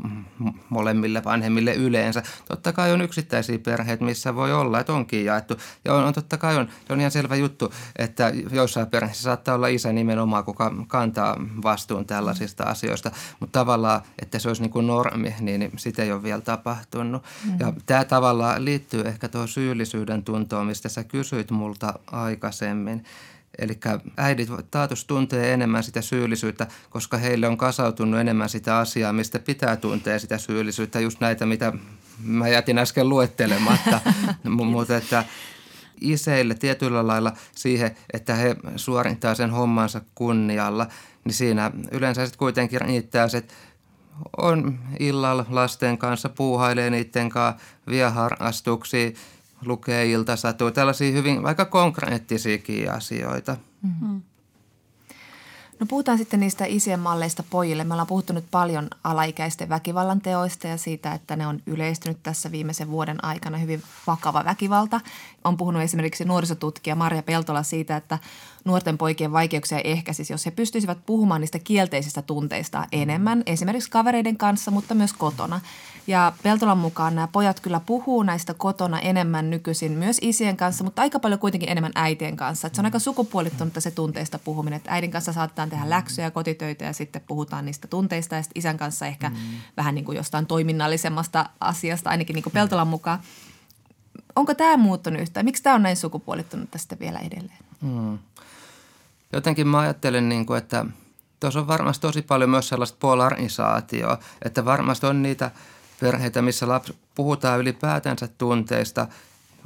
[0.68, 2.22] molemmille vanhemmille yleensä.
[2.48, 5.54] Totta kai on yksittäisiä perheitä, missä voi olla, että onkin jaettu.
[5.84, 9.54] Ja on, on totta kai on, se on ihan selvä juttu, että joissain perheissä saattaa
[9.54, 13.10] olla isä nimenomaan, kuka kantaa vastuun tällaisista asioista.
[13.40, 17.22] Mutta tavallaan, että se olisi niin kuin normi, niin, niin sitä ei ole vielä tapahtunut.
[17.22, 17.60] Mm-hmm.
[17.60, 23.04] Ja tämä tavallaan liittyy ehkä tuohon syyllisyyden tuntoon, mistä sä kysyit multa aikaisemmin.
[23.58, 23.80] Eli
[24.16, 29.76] äidit taatus tuntee enemmän sitä syyllisyyttä, koska heille on kasautunut enemmän sitä asiaa, mistä pitää
[29.76, 31.00] tuntea sitä syyllisyyttä.
[31.00, 31.72] Just näitä, mitä
[32.22, 34.00] mä jätin äsken luettelematta.
[34.44, 35.24] Mutta että
[36.00, 40.86] iseille tietyllä lailla siihen, että he suorittaa sen hommansa kunnialla,
[41.24, 43.54] niin siinä yleensä sitten kuitenkin riittää se, että
[44.36, 49.10] on illalla lasten kanssa, puuhailee niiden kanssa, vie harrastuksia–
[49.64, 53.56] lukee iltasatuja, tällaisia hyvin aika konkreettisiakin asioita.
[53.82, 54.22] Mm-hmm.
[55.80, 57.84] No puhutaan sitten niistä isien malleista pojille.
[57.84, 62.52] Me ollaan puhuttu nyt paljon alaikäisten väkivallan teoista ja siitä, että ne on yleistynyt tässä
[62.52, 65.00] viimeisen vuoden aikana hyvin vakava väkivalta.
[65.44, 68.18] On puhunut esimerkiksi nuorisotutkija Marja Peltola siitä, että
[68.64, 74.70] nuorten poikien vaikeuksia ehkäisisi, jos he pystyisivät puhumaan niistä kielteisistä tunteista enemmän, esimerkiksi kavereiden kanssa,
[74.70, 75.60] mutta myös kotona.
[76.08, 81.02] Ja Peltolan mukaan nämä pojat kyllä puhuu näistä kotona enemmän nykyisin myös isien kanssa, mutta
[81.02, 82.66] aika paljon kuitenkin enemmän äitien kanssa.
[82.66, 86.30] Että se on aika sukupuolittunutta se tunteista puhuminen, että äidin kanssa saatetaan tehdä läksyjä ja
[86.30, 89.36] kotitöitä ja sitten puhutaan niistä tunteista ja isän kanssa ehkä mm.
[89.76, 93.18] vähän niin kuin jostain toiminnallisemmasta asiasta, ainakin niin kuin Peltolan mukaan.
[94.36, 95.46] Onko tämä muuttunut yhtään?
[95.46, 97.58] Miksi tämä on näin sukupuolittunut tästä vielä edelleen?
[97.80, 98.18] Mm.
[99.32, 100.86] Jotenkin mä ajattelen, niin kuin, että
[101.40, 105.50] tuossa on varmasti tosi paljon myös sellaista polarisaatioa, että varmasti on niitä
[106.00, 109.06] perheitä, missä lapsi puhutaan ylipäätänsä tunteista,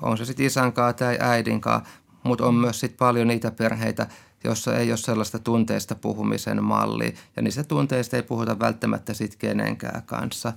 [0.02, 1.90] on se sitten isän kanssa tai äidin kanssa,
[2.22, 4.06] mutta on myös sitten paljon niitä perheitä,
[4.44, 10.02] jossa ei ole sellaista tunteista puhumisen mallia ja niistä tunteista ei puhuta välttämättä sitten kenenkään
[10.02, 10.52] kanssa.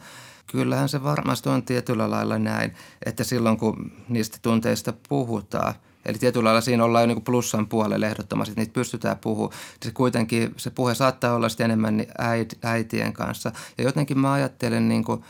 [0.48, 2.74] Kyllähän se varmasti on tietyllä lailla näin,
[3.06, 5.74] että silloin kun niistä tunteista puhutaan–
[6.06, 9.60] Eli tietyllä lailla siinä ollaan jo niin plussan puolelle ehdottomasti, että niitä pystytään puhumaan.
[9.84, 13.52] Se kuitenkin, se puhe saattaa olla sitten enemmän niin äit, äitien kanssa.
[13.78, 15.24] Ja jotenkin mä ajattelen, niin kuin,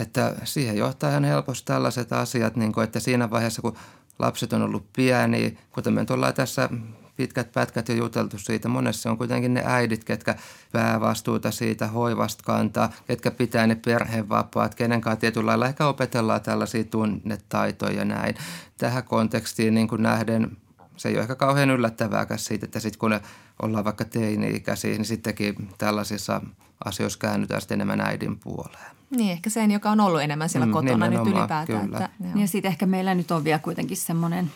[0.00, 3.76] että siihen johtaa ihan helposti tällaiset asiat, niin kuin, että siinä vaiheessa, kun
[4.18, 6.68] lapset on ollut pieniä, kuten me ollaan tässä
[7.16, 8.68] pitkät pätkät jo juteltu siitä.
[8.68, 10.34] Monessa on kuitenkin ne äidit, ketkä
[10.72, 16.84] päävastuuta siitä hoivasta kantaa, ketkä pitää ne perhevapaat, kenen kanssa tietyllä lailla ehkä opetellaan tällaisia
[16.84, 18.34] tunnetaitoja ja näin.
[18.78, 20.56] Tähän kontekstiin niin kuin nähden
[20.98, 23.20] se ei ole ehkä kauhean yllättävääkään siitä, että sitten kun ne
[23.62, 26.40] ollaan vaikka teini-ikäisiä, niin sittenkin tällaisissa
[26.84, 28.96] asioissa käännytään sitten enemmän äidin puoleen.
[29.10, 31.66] Niin, ehkä sen, joka on ollut enemmän siellä mm, kotona nyt ylipäätään.
[31.66, 31.98] Kyllä.
[32.04, 34.50] Että, ja sitten ehkä meillä nyt on vielä kuitenkin semmoinen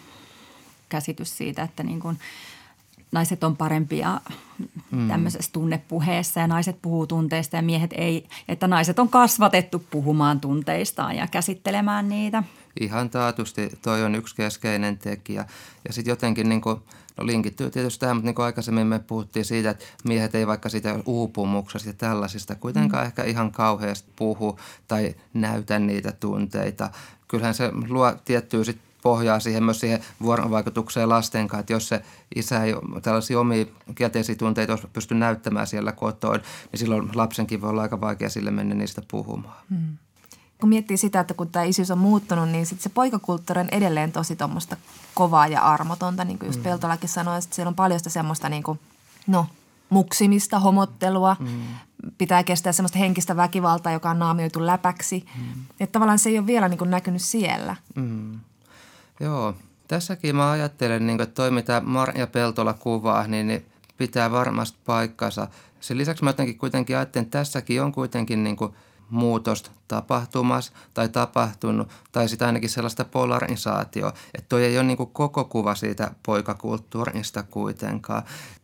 [0.89, 2.19] käsitys siitä, että niin kuin
[3.13, 4.21] naiset on parempia
[4.91, 5.09] mm.
[5.09, 8.27] tämmöisessä tunnepuheessa ja naiset puhuu tunteista ja miehet ei.
[8.49, 12.43] Että naiset on kasvatettu puhumaan tunteistaan ja käsittelemään niitä.
[12.81, 15.45] Ihan taatusti toi on yksi keskeinen tekijä.
[15.89, 16.81] Ja sitten jotenkin niin kuin,
[17.17, 20.69] no linkittyy tietysti tähän, mutta niin kuin aikaisemmin me puhuttiin siitä, että miehet ei vaikka
[20.69, 23.07] siitä uupumuksesta ja tällaisista kuitenkaan mm.
[23.07, 26.91] ehkä ihan kauheasti puhu tai näytä niitä tunteita.
[27.29, 32.03] Kyllähän se luo tiettyä sitten pohjaa siihen myös siihen vuorovaikutukseen lasten kanssa, että jos se
[32.35, 36.41] isä ei tällaisia omia kielteisiä tunteita pysty näyttämään siellä kotoon,
[36.73, 39.57] niin silloin lapsenkin voi olla aika vaikea sille mennä niistä puhumaan.
[39.71, 39.97] Hmm.
[40.63, 44.13] Kun miettii sitä, että kun tämä isyys on muuttunut, niin sit se poikakulttuuri on edelleen
[44.13, 44.77] tosi tuommoista
[45.15, 46.65] kovaa ja armotonta, niin kuin just hmm.
[46.65, 47.43] Peltolakin sanoi.
[47.43, 48.81] Sitten siellä on paljon sitä semmoista niin kuin,
[49.27, 49.47] no,
[49.91, 51.63] muksimista, homottelua, mm.
[52.19, 55.25] pitää kestää semmoista henkistä väkivaltaa, joka on naamioitu läpäksi.
[55.39, 55.63] Mm.
[55.81, 57.77] Että tavallaan se ei ole vielä niin kuin näkynyt siellä.
[57.95, 58.41] Mm.
[59.21, 59.55] Joo,
[59.89, 63.67] tässäkin mä ajattelen, niin kuin, että toi mitä Marja Peltola kuvaa, niin, niin
[63.99, 65.49] pitää varmasti paikkansa.
[65.81, 68.75] Sen lisäksi mä jotenkin kuitenkin ajattelen, että tässäkin on kuitenkin niin kuin
[69.13, 75.45] muutosta tapahtumassa tai tapahtunut, tai sitä ainakin sellaista polarisaatioa, että toi ei ole niin koko
[75.45, 78.23] kuva siitä poikakulttuurista kuitenkaan.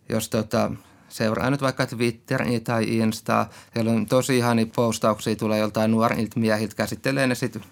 [0.09, 0.71] Jos tota,
[1.09, 6.77] seuraa nyt vaikka Twitteriä tai Instaa, siellä on tosi ihania postauksia tulee joltain nuorilta miehiltä,
[6.77, 7.63] käsittelee ne sitten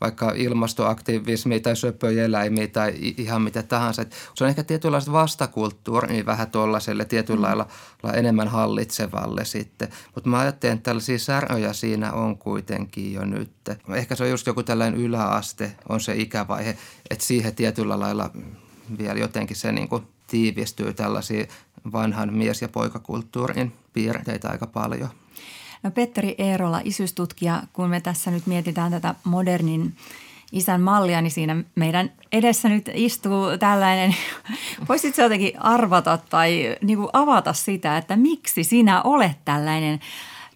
[0.00, 4.02] vaikka ilmastoaktivismia tai söpöjeläimiä tai ihan mitä tahansa.
[4.02, 7.58] Et se on ehkä tietynlaista vastakulttuuria niin vähän tuollaiselle tietyllä mm.
[7.58, 7.68] lailla
[8.14, 9.88] enemmän hallitsevalle sitten.
[10.14, 13.50] Mutta mä ajattelen, että tällaisia säröjä siinä on kuitenkin jo nyt.
[13.94, 16.76] Ehkä se on just joku tällainen yläaste, on se ikävaihe,
[17.10, 18.30] että siihen tietyllä lailla
[18.98, 21.46] vielä jotenkin se niin kuin tiivistyy tällaisia
[21.92, 25.10] vanhan mies- ja poikakulttuurin piirteitä aika paljon.
[25.84, 29.96] No Petteri Eerola, isyystutkija, kun me tässä nyt mietitään tätä modernin
[30.52, 34.16] isän mallia, niin siinä meidän edessä nyt istuu tällainen,
[34.88, 40.00] voisitko jotenkin arvata tai niin kuin avata sitä, että miksi sinä olet tällainen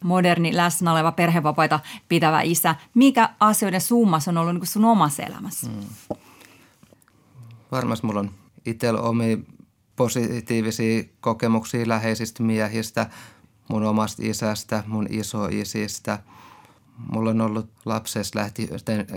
[0.05, 2.75] moderni läsnä oleva perhevapaita pitävä isä.
[2.95, 5.67] Mikä asioiden summas on ollut niin kuin sun omassa elämässä?
[5.67, 6.17] Mm.
[7.73, 8.31] Varmasti mulla on
[8.67, 9.45] itsellä omi
[9.97, 13.11] positiivisia kokemuksia läheisistä miehistä,
[13.71, 16.19] omasta isästä, mun isoisistä–
[17.13, 18.69] mulla on ollut lapsesta lähtien,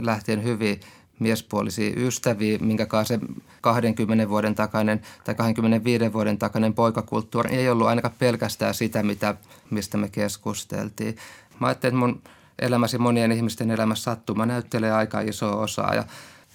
[0.01, 0.79] lähtien hyvin
[1.19, 3.19] miespuolisia ystäviä, minkä kanssa se
[3.61, 9.35] 20 vuoden takainen tai 25 vuoden takainen poikakulttuuri ei ollut ainakaan pelkästään sitä, mitä,
[9.69, 11.15] mistä me keskusteltiin.
[11.59, 12.21] Mä ajattelin, että mun
[12.59, 16.03] elämäsi monien ihmisten elämässä sattuma näyttelee aika iso osa ja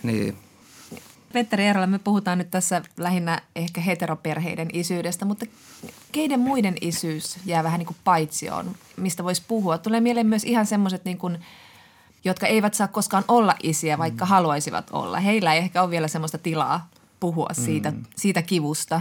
[0.03, 0.37] niin
[1.37, 5.47] Petteri Eerola, me puhutaan nyt tässä lähinnä ehkä heteroperheiden isyydestä, mutta
[6.13, 9.79] keiden muiden isyys jää vähän niin kuin paitsioon, mistä voisi puhua?
[9.79, 11.39] Tulee mieleen myös ihan semmoiset niin kuin,
[12.25, 14.29] jotka eivät saa koskaan olla isiä, vaikka mm.
[14.29, 15.21] haluaisivat olla.
[15.21, 16.89] Heillä ei ehkä ole vielä semmoista tilaa
[17.21, 18.05] puhua siitä, mm.
[18.17, 19.01] siitä kivusta.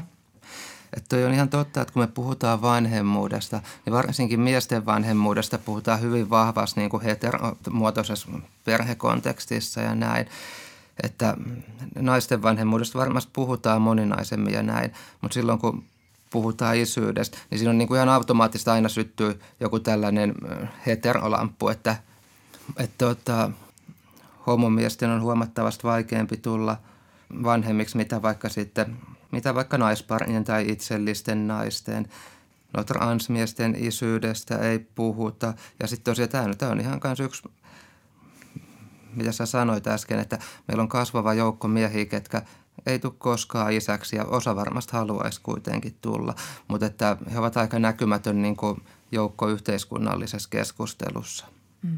[0.97, 6.01] Että toi on ihan totta, että kun me puhutaan vanhemmuudesta, niin varsinkin miesten vanhemmuudesta puhutaan
[6.01, 8.27] hyvin vahvasti niin kuin heteromuotoisessa
[8.65, 10.27] perhekontekstissa ja näin
[11.03, 11.37] että
[11.99, 15.83] naisten vanhemmuudesta varmasti puhutaan moninaisemmin ja näin, mutta silloin kun
[16.29, 20.35] puhutaan isyydestä, niin siinä on niin kuin ihan automaattisesti aina syttyy joku tällainen
[20.85, 21.95] heterolamppu, että,
[22.77, 23.51] että tota,
[24.47, 26.77] homomiesten on huomattavasti vaikeampi tulla
[27.43, 28.97] vanhemmiksi, mitä vaikka sitten,
[29.31, 32.07] mitä vaikka naisparien tai itsellisten naisten.
[32.73, 35.53] No transmiesten isyydestä ei puhuta.
[35.79, 37.43] Ja sitten tosiaan tämä, tämä on ihan kanssa yksi
[39.15, 42.41] mitä sä sanoit äsken, että meillä on kasvava joukko miehiä, ketkä
[42.85, 46.35] ei tule koskaan isäksi ja osa varmasti haluaisi kuitenkin tulla,
[46.67, 51.45] mutta että he ovat aika näkymätön niin kuin joukko yhteiskunnallisessa keskustelussa.
[51.81, 51.97] Mm.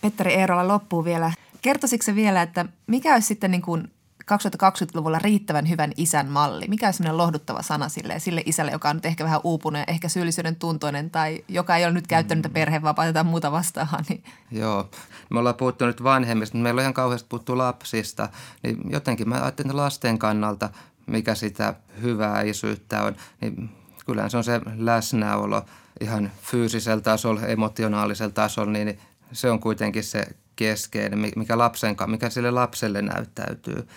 [0.00, 1.32] Petteri Eerola loppuu vielä.
[1.62, 6.64] Kertoisitko vielä, että mikä olisi sitten niin kuin 2020-luvulla riittävän hyvän isän malli?
[6.68, 9.84] Mikä on sellainen lohduttava sana sille, sille isälle, joka on nyt ehkä vähän uupunut ja
[9.88, 12.52] ehkä syyllisyyden tuntoinen tai joka ei ole nyt käyttänyt mm.
[12.52, 14.04] perhevapaata tai muuta vastaan?
[14.08, 14.24] Niin.
[14.50, 14.90] Joo,
[15.30, 18.28] me ollaan puhuttu nyt vanhemmista, mutta meillä on ihan kauheasti puhuttu lapsista.
[18.62, 20.70] Niin jotenkin mä ajattelen lasten kannalta,
[21.06, 23.70] mikä sitä hyvää isyyttä on, niin
[24.06, 25.64] kyllähän se on se läsnäolo
[26.00, 28.98] ihan fyysisellä tasolla, emotionaalisella tasolla, niin
[29.32, 33.88] se on kuitenkin se keskeinen, mikä, lapsen, mikä sille lapselle näyttäytyy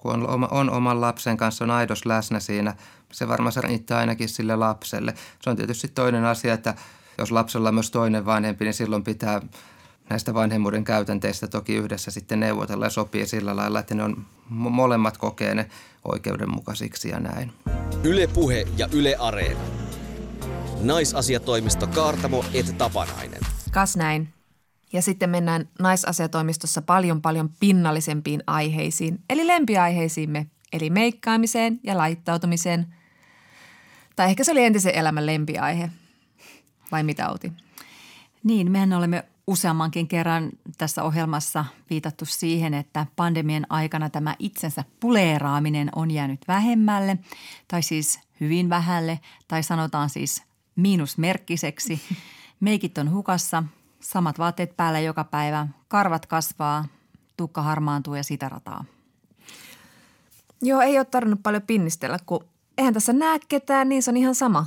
[0.00, 2.74] kun on, oma, on oman lapsen kanssa, on aidos läsnä siinä,
[3.12, 5.14] se varmaan se riittää ainakin sille lapselle.
[5.42, 6.74] Se on tietysti toinen asia, että
[7.18, 9.40] jos lapsella on myös toinen vanhempi, niin silloin pitää
[10.10, 15.18] näistä vanhemmuuden käytänteistä toki yhdessä sitten neuvotella ja sopia sillä lailla, että ne on molemmat
[15.18, 15.68] kokee ne
[16.04, 17.52] oikeudenmukaisiksi ja näin.
[18.04, 19.60] Yle Puhe ja Yle Areena.
[20.80, 23.40] Naisasiatoimisto Kaartamo et Tapanainen.
[23.70, 24.28] Kas näin.
[24.92, 32.94] Ja sitten mennään naisasiatoimistossa paljon paljon pinnallisempiin aiheisiin, eli lempiaiheisiimme, eli meikkaamiseen ja laittautumiseen.
[34.16, 35.90] Tai ehkä se oli entisen elämän lempiaihe.
[36.92, 37.52] Vai mitä Outi?
[38.44, 45.88] Niin, mehän olemme useammankin kerran tässä ohjelmassa viitattu siihen, että pandemian aikana tämä itsensä puleeraaminen
[45.96, 47.18] on jäänyt vähemmälle,
[47.68, 50.42] tai siis hyvin vähälle, tai sanotaan siis
[50.76, 52.00] miinusmerkkiseksi.
[52.60, 53.64] Meikit on hukassa,
[54.00, 56.84] Samat vaatteet päällä joka päivä, karvat kasvaa,
[57.36, 58.84] tukka harmaantuu ja sitä rataa.
[60.62, 62.44] Joo, ei ole tarvinnut paljon pinnistellä, kun
[62.78, 64.66] eihän tässä näe ketään, niin se on ihan sama.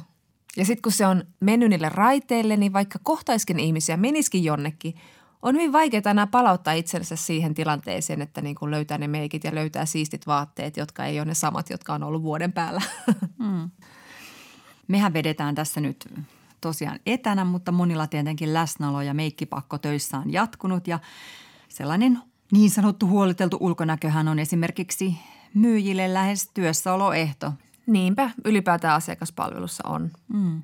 [0.58, 4.96] Ja sitten kun se on mennyt niille raiteille, niin vaikka kohtaiskin ihmisiä, meniskin jonnekin,
[5.42, 9.56] on hyvin vaikeaa enää palauttaa itsensä siihen tilanteeseen, että niin kuin löytää ne meikit ja
[9.56, 12.82] löytää siistit vaatteet, jotka ei ole ne samat, jotka on ollut vuoden päällä.
[13.40, 13.70] Mm.
[14.88, 16.14] Mehän vedetään tässä nyt
[16.64, 21.00] tosiaan etänä, mutta monilla tietenkin läsnäolo ja meikkipakko töissä on jatkunut ja
[21.70, 22.20] sellainen
[22.52, 25.16] niin sanottu huoliteltu ulkonäköhän on esimerkiksi
[25.54, 27.54] myyjille lähes työssäoloehto.
[27.88, 30.12] Niinpä, ylipäätään asiakaspalvelussa on.
[30.34, 30.62] Mm.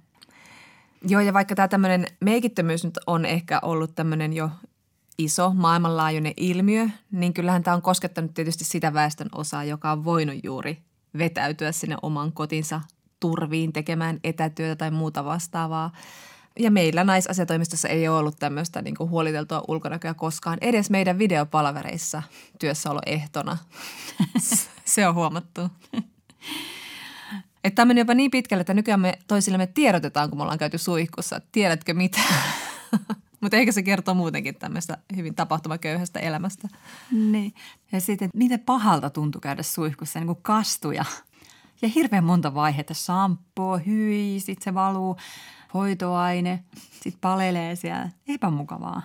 [1.08, 4.50] Joo, ja vaikka tämä tämmöinen meikittömyys nyt on ehkä ollut tämmöinen jo
[5.18, 10.36] iso maailmanlaajuinen ilmiö, niin kyllähän tämä on koskettanut tietysti sitä väestön osaa, joka on voinut
[10.44, 10.78] juuri
[11.18, 12.82] vetäytyä sinne oman kotinsa
[13.20, 15.92] turviin tekemään etätyötä tai muuta vastaavaa.
[16.60, 22.24] Ja meillä naisasiatoimistossa ei ole ollut tämmöistä niin kuin huoliteltua ulkonäköä koskaan, edes meidän videopalvereissa
[22.60, 23.58] työssäoloehtona.
[24.86, 25.62] Se on huomattu.
[27.64, 31.42] Että tämä jopa niin pitkälle, että nykyään me toisillemme tiedotetaan, kun me ollaan käyty suihkussa.
[31.52, 32.20] Tiedätkö mitä?
[33.42, 36.68] Mutta ehkä se kertoo muutenkin tämmöistä hyvin tapahtumaköyhästä elämästä.
[37.12, 37.54] Niin.
[37.92, 41.06] Ja sitten, miten pahalta tuntui käydä suihkussa, niin kuin kastuja
[41.82, 42.94] ja hirveän monta vaihetta.
[42.94, 45.18] Shampoo, hyi, sitten se valuu
[45.74, 48.10] hoitoaine, sitten palelee siellä.
[48.28, 49.02] Epämukavaa.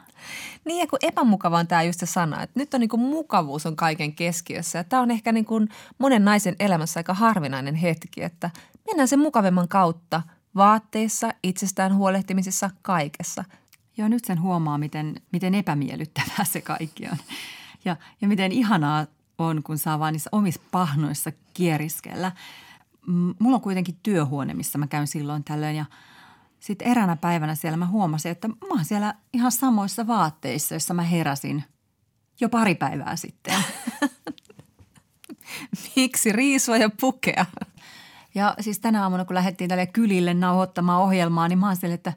[0.64, 3.66] Niin ja kun epämukava on tämä just se sana, että nyt on niin kuin mukavuus
[3.66, 4.84] on kaiken keskiössä.
[4.84, 5.68] Tämä on ehkä niin kuin
[5.98, 8.50] monen naisen elämässä aika harvinainen hetki, että
[8.86, 10.22] mennään sen mukavemman kautta
[10.54, 13.44] vaatteissa, itsestään huolehtimisessa, kaikessa.
[13.96, 17.16] Joo, nyt sen huomaa, miten, miten epämiellyttävää se kaikki on.
[17.84, 19.06] Ja, ja miten ihanaa
[19.38, 22.32] on, kun saa vaan niissä omissa pahnoissa kieriskellä.
[23.38, 25.84] Mulla on kuitenkin työhuone, missä mä käyn silloin tällöin ja
[26.60, 31.02] sitten eräänä päivänä siellä mä huomasin, että mä oon siellä ihan samoissa vaatteissa, joissa mä
[31.02, 31.64] heräsin
[32.40, 33.54] jo pari päivää sitten.
[35.96, 37.46] Miksi riisua ja pukea?
[38.34, 42.12] Ja siis tänä aamuna, kun lähdettiin tälle kylille nauhoittamaan ohjelmaa, niin mä oon että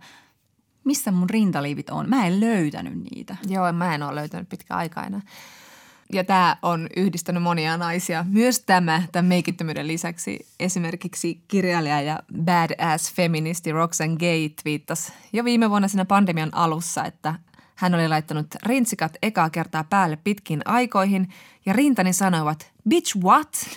[0.84, 2.10] missä mun rintaliivit on?
[2.10, 3.36] Mä en löytänyt niitä.
[3.48, 5.22] Joo, mä en ole löytänyt pitkä aikaa enää.
[6.14, 8.26] Ja tämä on yhdistänyt monia naisia.
[8.30, 15.70] Myös tämä, tämän meikittömyyden lisäksi esimerkiksi kirjailija ja badass feministi Roxanne Gay twiittasi jo viime
[15.70, 17.36] vuonna siinä pandemian alussa, että
[17.76, 21.34] hän oli laittanut rintsikat ekaa kertaa päälle pitkin aikoihin
[21.66, 23.68] ja rintani sanoivat, bitch what?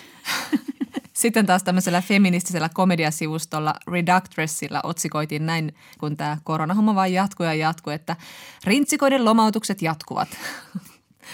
[1.13, 7.93] Sitten taas tämmöisellä feministisellä komediasivustolla Reductressilla otsikoitiin näin, kun tämä koronahomma vain jatkuu ja jatkuu,
[7.93, 8.15] että
[8.63, 10.29] rintsikoiden lomautukset jatkuvat.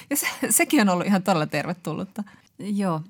[0.09, 2.23] Ja se, sekin on ollut ihan todella tervetullutta.
[2.59, 3.01] Joo.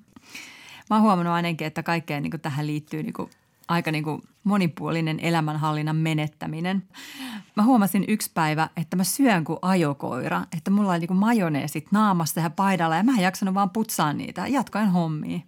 [0.90, 3.30] Mä oon huomannut ainakin, että kaikkeen niin tähän liittyy niin kuin,
[3.68, 6.84] aika niin kuin monipuolinen elämänhallinnan menettäminen.
[7.56, 11.92] Mä huomasin yksi päivä, että mä syön kuin ajokoira, että mulla on niin kuin majoneesit
[11.92, 14.48] naamassa ja paidalla ja mä en jaksanut vaan putsaa niitä.
[14.48, 15.40] Jatkoin hommia.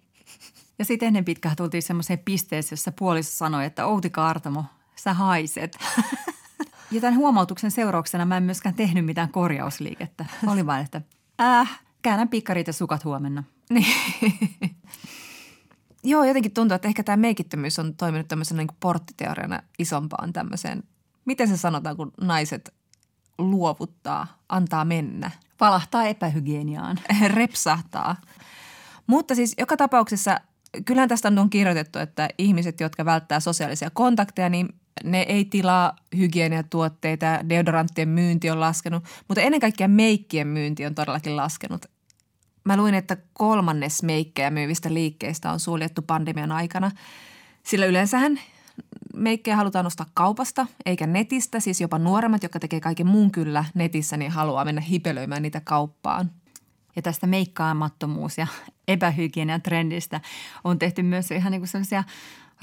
[0.78, 4.64] Ja sitten ennen pitkään tultiin semmoiseen pisteeseen, jossa puoliso sanoi, että Outi Kaartamo,
[4.96, 5.78] sä haiset.
[6.92, 10.24] ja tämän huomautuksen seurauksena mä en myöskään tehnyt mitään korjausliikettä.
[10.46, 11.00] Oli vain, että
[11.40, 13.44] äh, käännän pikkarit ja sukat huomenna.
[13.70, 13.86] Niin.
[16.04, 20.82] Joo, jotenkin tuntuu, että ehkä tämä meikittömyys on toiminut tämmöisenä niin porttiteoriana isompaan tämmöiseen.
[21.24, 22.74] Miten se sanotaan, kun naiset
[23.38, 25.30] luovuttaa, antaa mennä?
[25.60, 26.98] Valahtaa epähygieniaan.
[27.36, 28.16] Repsahtaa.
[29.06, 30.40] Mutta siis joka tapauksessa
[30.84, 37.26] kyllähän tästä on kirjoitettu, että ihmiset, jotka välttää sosiaalisia kontakteja, niin ne ei tilaa hygieniatuotteita,
[37.48, 41.86] deodoranttien myynti on laskenut, mutta ennen kaikkea meikkien myynti on todellakin laskenut.
[42.64, 46.90] Mä luin, että kolmannes meikkejä myyvistä liikkeistä on suljettu pandemian aikana,
[47.62, 48.40] sillä yleensähän
[49.14, 54.16] meikkejä halutaan ostaa kaupasta eikä netistä, siis jopa nuoremmat, jotka tekee kaiken muun kyllä netissä,
[54.16, 56.30] niin haluaa mennä hipelöimään niitä kauppaan.
[56.96, 58.46] Ja tästä meikkaamattomuus- ja
[58.88, 60.20] epähygienian trendistä
[60.64, 62.04] on tehty myös ihan niin kuin sellaisia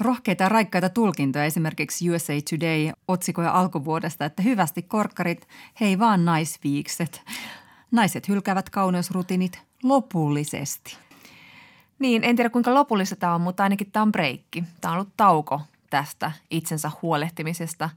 [0.00, 1.44] rohkeita ja raikkaita tulkintoja.
[1.44, 5.48] Esimerkiksi USA Today otsikoja alkuvuodesta, että hyvästi korkkarit,
[5.80, 7.22] hei vaan naisviikset.
[7.90, 10.96] Naiset hylkäävät kauneusrutiinit lopullisesti.
[11.98, 14.64] Niin, en tiedä kuinka lopullista tämä on, mutta ainakin tämä on breikki.
[14.80, 17.90] Tämä on ollut tauko tästä itsensä huolehtimisesta.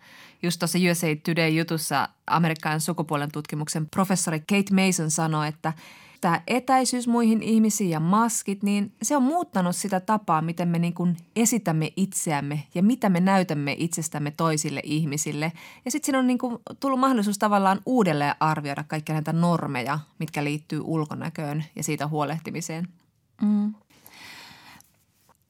[0.43, 5.74] Just tuossa USA Today-jutussa Amerikan sukupuolen tutkimuksen professori Kate Mason sanoi, että–
[6.22, 10.93] tämä etäisyys muihin ihmisiin ja maskit, niin se on muuttanut sitä tapaa, miten me niin
[10.93, 15.51] kuin esitämme itseämme ja mitä me näytämme itsestämme toisille ihmisille.
[15.86, 20.43] Ja sitten siinä on niin kuin tullut mahdollisuus tavallaan uudelleen arvioida kaikkia näitä normeja, mitkä
[20.43, 22.88] liittyy ulkonäköön ja siitä huolehtimiseen.
[23.41, 23.74] Mm.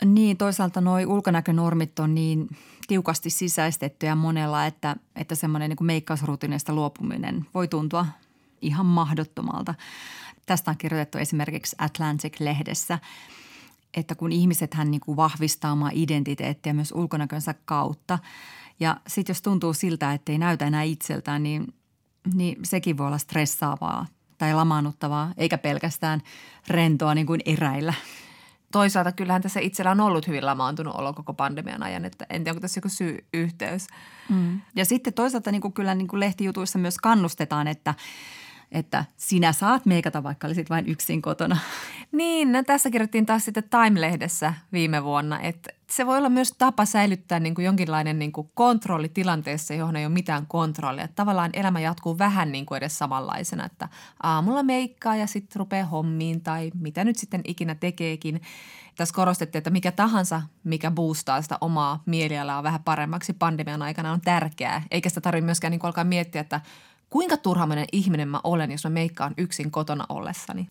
[0.05, 2.49] Niin, toisaalta nuo ulkonäkönormit on niin
[2.87, 8.05] tiukasti sisäistettyjä monella, että, että semmoinen niin meikkausrutiinista luopuminen voi tuntua
[8.61, 9.75] ihan mahdottomalta.
[10.45, 12.99] Tästä on kirjoitettu esimerkiksi Atlantic-lehdessä,
[13.93, 18.19] että kun ihmiset hän niin kuin vahvistaa omaa identiteettiä myös ulkonäkönsä kautta
[18.79, 21.73] ja sitten jos tuntuu siltä, että ei näytä enää itseltään, niin,
[22.33, 24.05] niin sekin voi olla stressaavaa
[24.37, 26.21] tai lamaannuttavaa, eikä pelkästään
[26.67, 27.93] rentoa niin kuin eräillä.
[28.71, 32.51] Toisaalta kyllähän tässä itsellä on ollut hyvin lamaantunut olo koko pandemian ajan, että en tiedä,
[32.51, 33.87] onko tässä joku syy-yhteys.
[34.29, 34.61] Mm.
[34.75, 37.93] Ja sitten toisaalta niin kuin kyllä niin kuin lehtijutuissa myös kannustetaan, että–
[38.71, 41.57] että sinä saat meikata, vaikka olisit vain yksin kotona.
[42.11, 46.85] Niin, no tässä kirjoittiin taas sitten Time-lehdessä viime vuonna, että se voi olla myös tapa
[46.85, 51.03] säilyttää niin kuin jonkinlainen niin kuin kontrolli tilanteessa, johon ei ole mitään kontrollia.
[51.03, 53.89] Että tavallaan elämä jatkuu vähän niin kuin edes samanlaisena, että
[54.23, 58.41] aamulla meikkaa ja sitten rupeaa hommiin tai mitä nyt sitten ikinä tekeekin.
[58.95, 64.21] Tässä korostettiin, että mikä tahansa, mikä boostaa sitä omaa mielialaa vähän paremmaksi pandemian aikana on
[64.21, 64.83] tärkeää.
[64.91, 66.61] Eikä sitä tarvitse myöskään niin kuin alkaa miettiä, että–
[67.11, 70.67] kuinka turhamainen ihminen mä olen, jos mä meikkaan yksin kotona ollessani.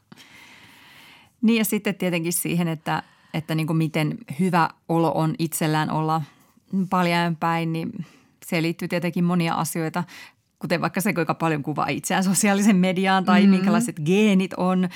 [1.42, 3.02] Niin ja sitten tietenkin siihen, että,
[3.34, 6.22] että niin kuin miten hyvä olo on itsellään olla
[6.90, 8.06] paljon päin, niin
[8.46, 10.04] se liittyy tietenkin monia asioita,
[10.58, 13.50] kuten vaikka se, kuinka paljon kuvaa itseään sosiaalisen mediaan tai mm-hmm.
[13.50, 14.88] minkälaiset geenit on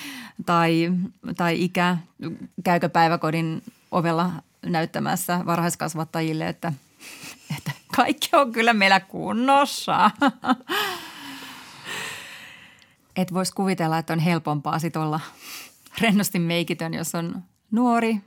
[0.46, 0.92] tai,
[1.36, 1.96] tai ikä.
[2.64, 4.30] Käykö päiväkodin ovella
[4.66, 6.72] näyttämässä varhaiskasvattajille, että
[7.56, 10.10] että kaikki on kyllä meillä kunnossa.
[13.16, 15.20] Et voisi kuvitella, että on helpompaa sit olla
[16.00, 18.20] rennosti meikitön, jos on nuori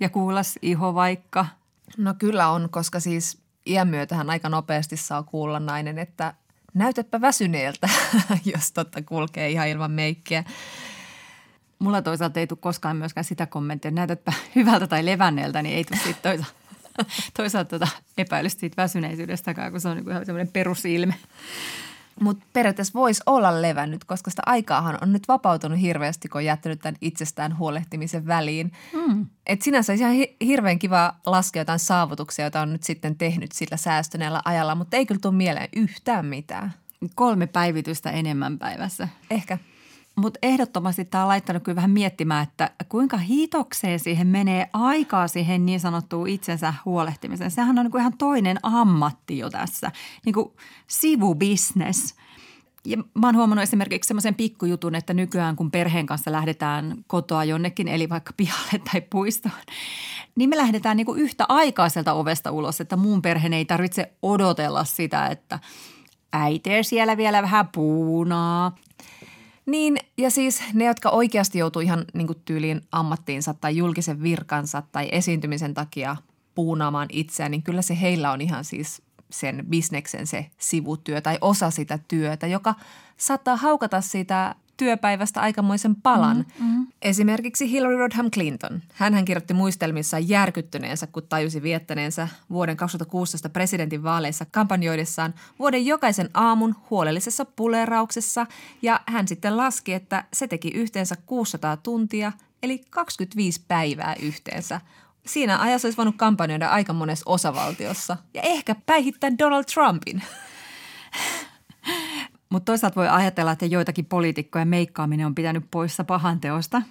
[0.00, 1.46] ja kuulas iho vaikka.
[1.96, 6.34] No kyllä on, koska siis iän myötähän aika nopeasti saa kuulla nainen, että
[6.74, 7.88] näytäpä väsyneeltä,
[8.54, 10.44] jos totta kulkee ihan ilman meikkiä.
[11.78, 15.84] Mulla toisaalta ei tule koskaan myöskään sitä kommenttia, että näytätpä hyvältä tai levänneeltä, niin ei
[15.84, 16.54] tule siitä toisaalta,
[17.36, 21.14] toisaalta tuota epäilystä siitä väsyneisyydestakaan, kun se on niin ihan semmoinen perusilme.
[22.20, 26.80] Mutta periaatteessa voisi olla levännyt, koska sitä aikaahan on nyt vapautunut hirveästi, kun on jättänyt
[26.80, 28.72] tämän itsestään huolehtimisen väliin.
[28.92, 29.26] Mm.
[29.46, 33.76] Et sinänsä ihan hi- hirveän kiva laskea jotain saavutuksia, joita on nyt sitten tehnyt sillä
[33.76, 36.74] säästöneellä ajalla, mutta ei kyllä tule mieleen yhtään mitään.
[37.14, 39.08] Kolme päivitystä enemmän päivässä.
[39.30, 39.58] Ehkä.
[40.16, 45.66] Mutta ehdottomasti tämä on laittanut kyllä vähän miettimään, että kuinka hitokseen siihen menee aikaa siihen
[45.66, 47.50] niin sanottuun itsensä huolehtimiseen.
[47.50, 49.90] Sehän on niin kuin ihan toinen ammatti jo tässä,
[50.24, 50.52] niin kuin
[50.86, 52.14] sivubisnes.
[52.84, 57.88] Ja mä oon huomannut esimerkiksi semmoisen pikkujutun, että nykyään kun perheen kanssa lähdetään kotoa jonnekin,
[57.88, 59.54] eli vaikka pihalle tai puistoon,
[60.36, 64.84] niin me lähdetään niin kuin yhtä aikaiselta ovesta ulos, että muun perheen ei tarvitse odotella
[64.84, 65.58] sitä, että
[66.32, 68.74] äiti siellä vielä vähän puunaa
[69.70, 74.82] niin, ja siis ne, jotka oikeasti joutuu ihan niin kuin tyyliin ammattiinsa tai julkisen virkansa
[74.92, 76.16] tai esiintymisen takia
[76.54, 81.70] puunaamaan itseään, niin kyllä se heillä on ihan siis sen bisneksen se sivutyö tai osa
[81.70, 82.74] sitä työtä, joka
[83.16, 86.36] saattaa haukata siitä työpäivästä aikamoisen palan.
[86.36, 86.86] Mm-hmm.
[87.02, 88.82] Esimerkiksi Hillary Rodham Clinton.
[88.92, 96.76] Hän kirjoitti muistelmissaan järkyttyneensä, kun tajusi viettäneensä vuoden 2016 presidentin vaaleissa kampanjoidessaan vuoden jokaisen aamun
[96.90, 98.46] huolellisessa pulerauksessa
[98.82, 104.80] ja hän sitten laski, että se teki yhteensä 600 tuntia eli 25 päivää yhteensä.
[105.26, 110.22] Siinä ajassa olisi voinut kampanjoida aika monessa osavaltiossa ja ehkä päihittää Donald Trumpin.
[112.50, 116.82] Mutta toisaalta voi ajatella, että joitakin poliitikkoja meikkaaminen on pitänyt poissa pahan teosta.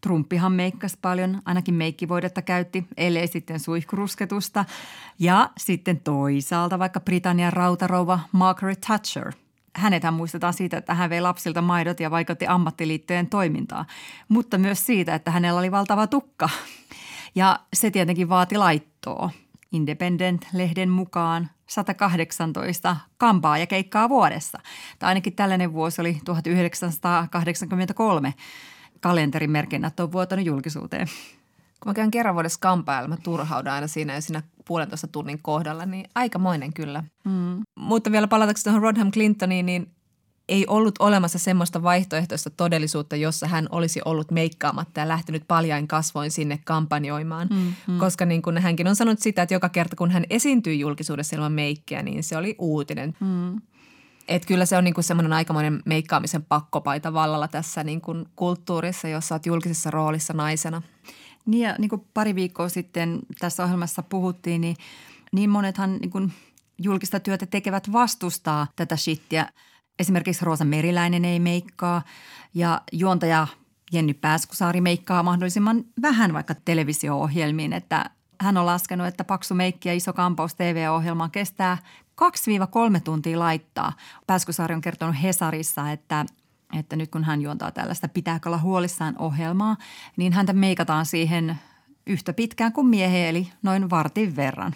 [0.00, 4.64] Trumpihan meikkasi paljon, ainakin meikkivoidetta käytti, ellei sitten suihkurusketusta.
[5.18, 9.32] Ja sitten toisaalta vaikka Britannian rautarouva Margaret Thatcher.
[9.76, 13.86] Hänethän muistetaan siitä, että hän vei lapsilta maidot ja vaikutti ammattiliittojen toimintaa,
[14.28, 16.48] mutta myös siitä, että hänellä oli valtava tukka.
[17.34, 19.30] Ja se tietenkin vaati laittoa.
[19.72, 24.58] Independent-lehden mukaan 118 kampaa ja keikkaa vuodessa.
[24.98, 28.34] Tai ainakin tällainen vuosi oli 1983.
[29.00, 31.06] Kalenterimerkinnät on vuotanut julkisuuteen.
[31.80, 35.86] Kun mä käyn kerran vuodessa kampailla, mä turhaudan aina siinä ja siinä puolentoista tunnin kohdalla,
[35.86, 37.04] niin aikamoinen kyllä.
[37.24, 37.60] Mm.
[37.76, 39.94] Mutta vielä palatakseni tuohon Rodham Clintoniin, niin
[40.48, 46.30] ei ollut olemassa semmoista vaihtoehtoista todellisuutta, jossa hän olisi ollut meikkaamatta ja lähtenyt paljain kasvoin
[46.30, 47.48] sinne kampanjoimaan.
[47.50, 47.98] Mm, mm.
[47.98, 51.52] Koska niin kuin hänkin on sanonut sitä, että joka kerta kun hän esiintyi julkisuudessa ilman
[51.52, 53.14] meikkiä, niin se oli uutinen.
[53.20, 53.60] Mm.
[54.28, 59.08] Että kyllä se on niin kuin semmoinen aikamoinen meikkaamisen pakkopaita vallalla tässä niin kuin kulttuurissa,
[59.08, 60.82] jossa olet julkisessa roolissa naisena.
[61.46, 64.76] Niin ja niin kuin pari viikkoa sitten tässä ohjelmassa puhuttiin, niin,
[65.32, 66.32] niin monethan niin kuin
[66.78, 69.48] julkista työtä tekevät vastustaa tätä shittiä–
[69.98, 72.02] Esimerkiksi Roosa Meriläinen ei meikkaa
[72.54, 73.46] ja juontaja
[73.92, 79.94] Jenny Pääskusaari meikkaa mahdollisimman vähän vaikka televisio-ohjelmiin, että hän on laskenut, että paksu meikki ja
[79.94, 81.78] iso kampaus TV-ohjelmaan kestää
[82.22, 83.92] 2-3 tuntia laittaa.
[84.26, 86.26] Pääskusaari on kertonut Hesarissa, että
[86.78, 89.76] että nyt kun hän juontaa tällaista pitääkö olla huolissaan ohjelmaa,
[90.16, 91.58] niin häntä meikataan siihen
[92.06, 94.74] yhtä pitkään kuin miehen, eli noin vartin verran.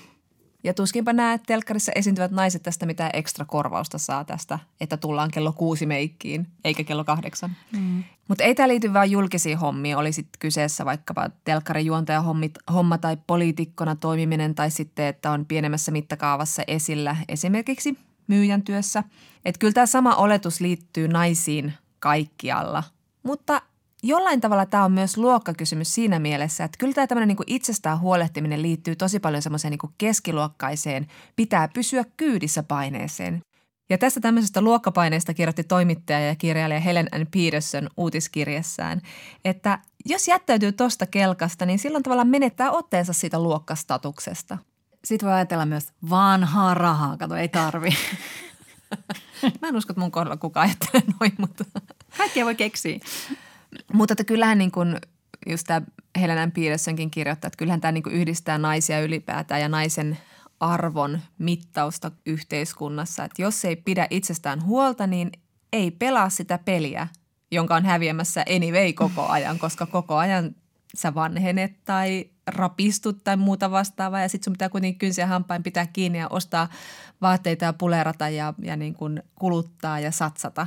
[0.67, 5.53] Ja tuskinpä nämä telkkarissa esiintyvät naiset tästä mitä ekstra korvausta saa tästä, että tullaan kello
[5.53, 7.51] kuusi meikkiin, eikä kello kahdeksan.
[7.73, 8.05] Mm.
[8.29, 12.25] Mutta ei tämä liity vain julkisiin hommiin, oli sitten kyseessä vaikkapa telkkarijuontaja
[12.73, 19.05] homma tai poliitikkona toimiminen tai sitten, että on pienemmässä mittakaavassa esillä esimerkiksi myyjän työssä.
[19.45, 22.83] Että kyllä tämä sama oletus liittyy naisiin kaikkialla,
[23.23, 23.63] mutta
[24.07, 28.63] jollain tavalla tämä on myös luokkakysymys siinä mielessä, että kyllä tämä tämmöinen niin itsestään huolehtiminen
[28.63, 33.41] liittyy tosi paljon semmoiseen niin keskiluokkaiseen, pitää pysyä kyydissä paineeseen.
[33.91, 37.27] Ja tästä tämmöisestä luokkapaineesta kirjoitti toimittaja ja kirjailija Helen N.
[37.27, 39.03] Peterson uutiskirjassaan,
[39.45, 44.59] että jos jättäytyy tuosta kelkasta, niin silloin tavallaan menettää otteensa siitä luokkastatuksesta.
[45.05, 47.91] Sitten voi ajatella myös vanhaa rahaa, kato ei tarvi.
[49.63, 51.65] Mä en usko, että mun kohdalla kukaan ajattelee noin, mutta...
[52.17, 52.99] Kaikkea voi keksiä.
[53.93, 54.97] Mutta että kyllähän niin kuin
[55.47, 55.83] just tämä
[56.21, 60.19] Helenan Petersonkin kirjoittaa, että kyllähän tämä niin yhdistää naisia ylipäätään ja naisen
[60.61, 63.25] arvon mittausta yhteiskunnassa.
[63.25, 65.33] Että jos ei pidä itsestään huolta, niin
[65.73, 67.09] ei pelaa sitä peliä,
[67.51, 70.55] jonka on häviämässä anyway koko ajan, koska koko ajan
[70.95, 75.87] sä vanhenet tai rapistut tai muuta vastaavaa ja sitten sun pitää kuitenkin kynsiä hampain pitää
[75.87, 76.69] kiinni ja ostaa
[77.21, 80.67] vaatteita ja pulerata ja, ja niin kuin kuluttaa ja satsata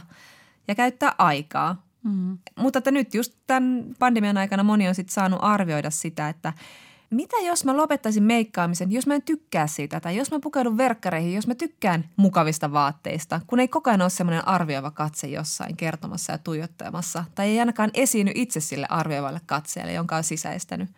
[0.67, 1.88] ja käyttää aikaa.
[2.03, 2.37] Mm.
[2.55, 6.53] Mutta että nyt just tämän pandemian aikana moni on sitten saanut arvioida sitä, että–
[7.09, 11.33] mitä jos mä lopettaisin meikkaamisen, jos mä en tykkää siitä tai jos mä pukeudun verkkareihin,
[11.33, 16.31] jos mä tykkään mukavista vaatteista, kun ei koko ajan ole semmoinen arvioiva katse jossain kertomassa
[16.31, 20.89] ja tuijottamassa tai ei ainakaan esiinny itse sille arvioivalle katseelle, jonka on sisäistänyt.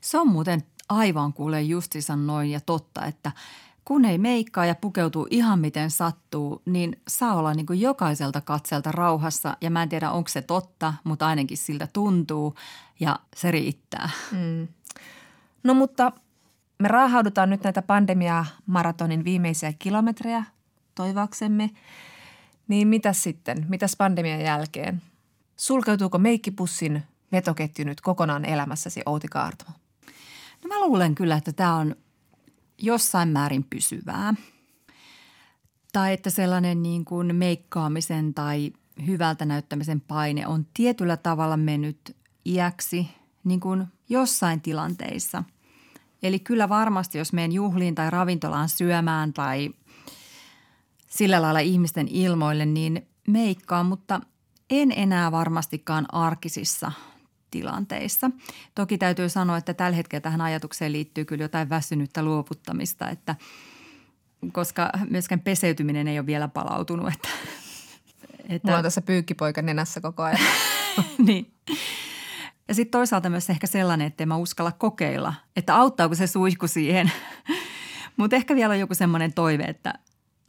[0.00, 3.32] Se on muuten aivan kuule justiinsa noin ja totta, että
[3.84, 8.92] kun ei meikkaa ja pukeutuu ihan miten sattuu, niin saa olla niin kuin jokaiselta katselta
[8.92, 9.56] rauhassa.
[9.60, 12.54] Ja mä en tiedä, onko se totta, mutta ainakin siltä tuntuu
[13.00, 14.10] ja se riittää.
[14.32, 14.68] Mm.
[15.62, 16.12] No mutta
[16.78, 20.44] me raahaudutaan nyt näitä pandemia-maratonin viimeisiä kilometrejä
[20.94, 21.70] toivaksemme.
[22.68, 23.66] Niin mitä sitten?
[23.68, 25.02] Mitäs pandemian jälkeen?
[25.56, 27.02] Sulkeutuuko meikkipussin
[27.32, 29.70] vetoketju nyt kokonaan elämässäsi, Outi Kaartamo?
[30.64, 31.96] No mä luulen kyllä, että tämä on
[32.82, 34.34] jossain määrin pysyvää.
[35.92, 38.72] Tai että sellainen niin kuin meikkaamisen tai
[39.06, 42.16] hyvältä näyttämisen paine on tietyllä tavalla mennyt
[42.46, 43.08] iäksi
[43.44, 45.44] niin kuin jossain tilanteissa.
[46.22, 49.70] Eli kyllä varmasti, jos menen juhliin tai ravintolaan syömään tai
[51.08, 54.20] sillä lailla ihmisten ilmoille, niin meikkaan, mutta
[54.70, 56.92] en enää varmastikaan arkisissa
[57.52, 58.30] tilanteissa.
[58.74, 63.36] Toki täytyy sanoa, että tällä hetkellä tähän ajatukseen liittyy kyllä jotain väsynyttä luovuttamista, että
[64.52, 67.08] koska myöskään peseytyminen ei ole vielä palautunut.
[67.08, 67.28] Että,
[68.48, 68.68] että...
[68.68, 70.40] Mulla on tässä pyykkipoika nenässä koko ajan.
[71.26, 71.52] niin.
[72.68, 77.12] Ja sitten toisaalta myös ehkä sellainen, että mä uskalla kokeilla, että auttaako se suihku siihen.
[78.16, 79.94] Mutta ehkä vielä on joku semmoinen toive, että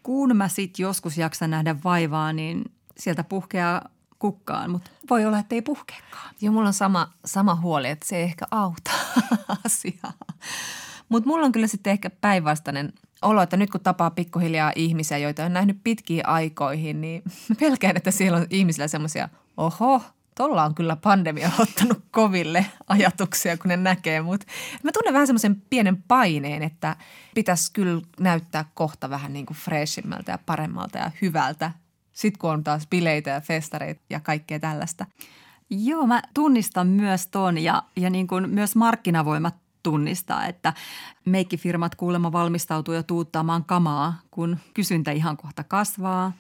[0.04, 2.64] kun mä sitten joskus jaksan nähdä vaivaa, niin
[2.98, 3.90] sieltä puhkeaa
[4.24, 6.36] kukkaan, mutta voi olla, että ei puhkeakaan.
[6.42, 8.92] Joo, mulla on sama, sama huoli, että se ei ehkä auta
[9.66, 10.14] asiaa.
[11.10, 15.46] Mutta mulla on kyllä sitten ehkä päinvastainen olo, että nyt kun tapaa pikkuhiljaa ihmisiä, joita
[15.46, 17.24] on nähnyt pitkiin aikoihin, niin
[17.60, 20.02] pelkään, että siellä on ihmisillä semmoisia, oho,
[20.38, 24.46] Tuolla on kyllä pandemia ottanut koville ajatuksia, kun ne näkee, mutta
[24.84, 26.96] mä tunnen vähän semmoisen pienen paineen, että
[27.36, 31.72] pitäisi kyllä näyttää kohta vähän niin kuin freshimmalta ja paremmalta ja hyvältä.
[32.14, 35.06] Sitten kun on taas bileitä ja festareita ja kaikkea tällaista.
[35.70, 40.74] Joo, mä tunnistan myös ton ja, ja niin kuin myös markkinavoimat tunnistaa, että
[41.26, 46.32] meikkifirmat kuulemma valmistautuu jo tuuttaamaan kamaa, kun kysyntä ihan kohta kasvaa.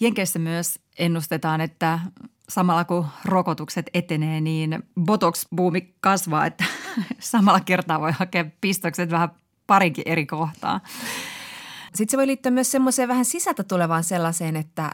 [0.00, 2.00] Jenkeissä myös ennustetaan, että
[2.48, 6.64] samalla kun rokotukset etenee, niin botox-buumi kasvaa, että
[7.18, 9.28] samalla kertaa voi hakea pistokset vähän
[9.66, 10.80] parinkin eri kohtaa.
[11.94, 14.90] Sitten se voi liittyä myös semmoiseen vähän sisältä tulevaan sellaiseen, että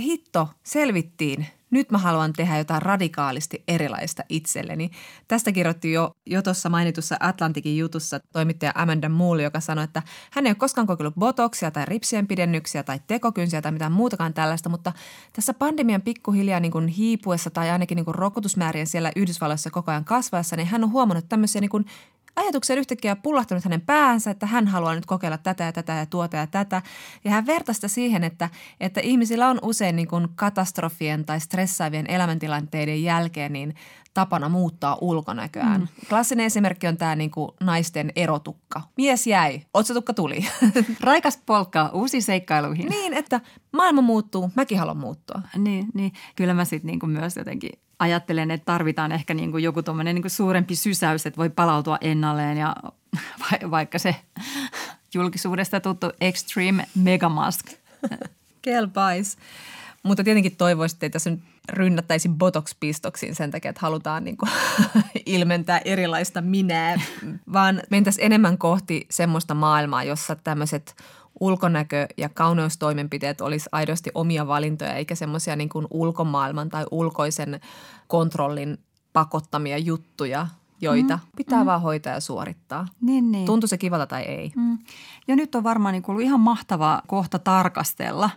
[0.00, 4.90] hitto, selvittiin– nyt mä haluan tehdä jotain radikaalisti erilaista itselleni.
[5.28, 10.46] Tästä kirjoitti jo, jo tuossa mainitussa Atlantikin jutussa toimittaja Amanda Moore, joka sanoi, että hän
[10.46, 14.92] ei ole koskaan kokeillut botoksia tai ripsien pidennyksiä tai tekokynsiä tai mitään muutakaan tällaista, mutta
[15.32, 20.04] tässä pandemian pikkuhiljaa niin kuin hiipuessa tai ainakin niin kuin rokotusmäärien siellä Yhdysvalloissa koko ajan
[20.04, 21.86] kasvaessa, niin hän on huomannut tämmöisiä niin kuin
[22.36, 26.36] ajatuksen yhtäkkiä pullahtanut hänen päänsä, että hän haluaa nyt kokeilla tätä ja tätä ja tuota
[26.36, 26.82] ja tätä.
[27.24, 33.02] Ja hän vertaista siihen, että, että ihmisillä on usein niin kuin katastrofien tai stressaavien elämäntilanteiden
[33.02, 33.74] jälkeen niin
[34.14, 35.80] tapana muuttaa ulkonäköään.
[35.80, 35.88] Mm.
[36.08, 38.82] Klassinen esimerkki on tämä niin kuin naisten erotukka.
[38.96, 40.46] Mies jäi, otsatukka tuli.
[41.00, 42.88] Raikas polkka uusi seikkailuihin.
[42.88, 43.40] Niin, että
[43.72, 45.42] maailma muuttuu, mäkin haluan muuttua.
[45.56, 46.12] Niin, niin.
[46.36, 50.30] kyllä mä sitten niin myös jotenkin ajattelen, että tarvitaan ehkä niin kuin joku tuommoinen niin
[50.30, 52.76] suurempi sysäys, että voi palautua ennalleen ja
[53.70, 54.16] vaikka se
[55.14, 57.66] julkisuudesta tuttu Extreme Megamask.
[58.62, 59.38] Kelpais.
[60.02, 64.50] Mutta tietenkin toivoisin, että tässä nyt rynnättäisi botox-pistoksiin sen takia, että halutaan niin kuin
[65.26, 67.00] ilmentää erilaista minää,
[67.52, 70.96] vaan mentäisiin enemmän kohti semmoista maailmaa, jossa tämmöiset
[71.40, 77.60] ulkonäkö- ja kauneustoimenpiteet olisi aidosti omia valintoja, eikä semmoisia niin kuin ulkomaailman tai ulkoisen
[78.06, 78.78] kontrollin
[79.12, 80.46] pakottamia juttuja,
[80.80, 81.66] joita mm, pitää mm.
[81.66, 82.86] vaan hoitaa ja suorittaa.
[83.00, 83.46] Niin, niin.
[83.46, 84.52] Tuntuu se kivalta tai ei.
[84.56, 84.78] Mm.
[85.28, 88.30] Ja nyt on varmaan niin ollut ihan mahtava kohta tarkastella,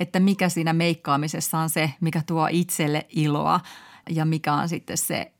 [0.00, 3.60] että mikä siinä meikkaamisessa on se, mikä tuo itselle iloa
[4.10, 5.32] ja mikä on sitten se,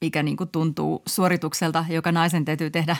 [0.00, 2.96] mikä niin kuin tuntuu suoritukselta, joka naisen täytyy tehdä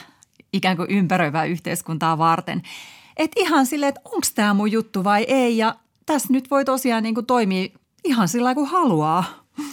[0.53, 2.61] ikään kuin ympäröivää yhteiskuntaa varten–
[3.17, 7.03] et ihan silleen, että onko tämä mun juttu vai ei ja tässä nyt voi tosiaan
[7.03, 7.67] niin kuin toimia
[8.03, 9.23] ihan sillä kuin haluaa.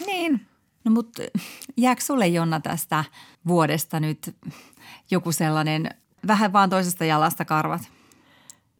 [0.06, 0.46] Niin.
[0.84, 1.22] No mutta
[1.76, 3.04] jääkö sulle Jonna tästä
[3.46, 4.36] vuodesta nyt
[5.10, 5.90] joku sellainen
[6.26, 7.82] vähän vaan toisesta jalasta karvat?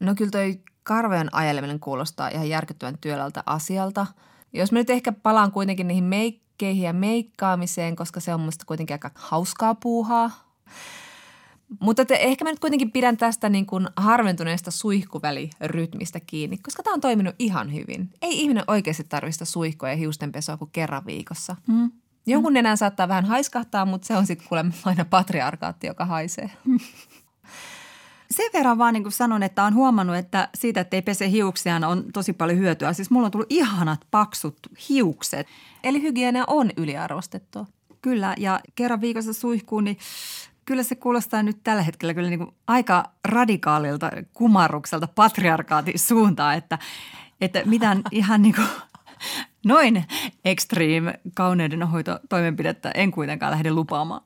[0.01, 4.07] No kyllä toi karvojen ajeleminen kuulostaa ihan järkyttävän työläältä asialta.
[4.53, 8.65] Jos mä nyt ehkä palaan kuitenkin niihin meik- meikkeihin ja meikkaamiseen, koska se on musta
[8.65, 10.31] kuitenkin aika hauskaa puuhaa.
[11.81, 16.95] Mutta te, ehkä mä nyt kuitenkin pidän tästä niin kuin harventuneesta suihkuvälirytmistä kiinni, koska tämä
[16.95, 18.11] on toiminut ihan hyvin.
[18.23, 21.57] Ei ihminen oikeasti tarvista suihkoa ja hiustenpesua kuin kerran viikossa.
[21.66, 21.91] Mm.
[22.27, 26.51] Jonkun nenän saattaa vähän haiskahtaa, mutta se on sitten kuulemma aina patriarkaatti, joka haisee.
[28.31, 31.85] Sen verran vaan niin kuin sanon, että on huomannut, että siitä, että ei pese hiuksiaan,
[31.85, 32.93] on tosi paljon hyötyä.
[32.93, 34.59] Siis mulla on tullut ihanat paksut
[34.89, 35.47] hiukset.
[35.85, 37.66] Eli hygienia on yliarvostettua.
[38.03, 39.99] Kyllä, ja kerran viikossa suihkuun, niin
[40.73, 46.79] kyllä se kuulostaa nyt tällä hetkellä kyllä niin kuin aika radikaalilta kumarrukselta patriarkaatin suuntaan, että,
[47.41, 48.66] että mitään ihan niin kuin
[49.64, 50.05] noin
[50.45, 54.23] extreme kauneudenhoitotoimenpidettä en kuitenkaan lähde lupaamaan.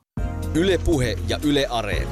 [0.53, 2.11] Ylepuhe ja Yle Areena.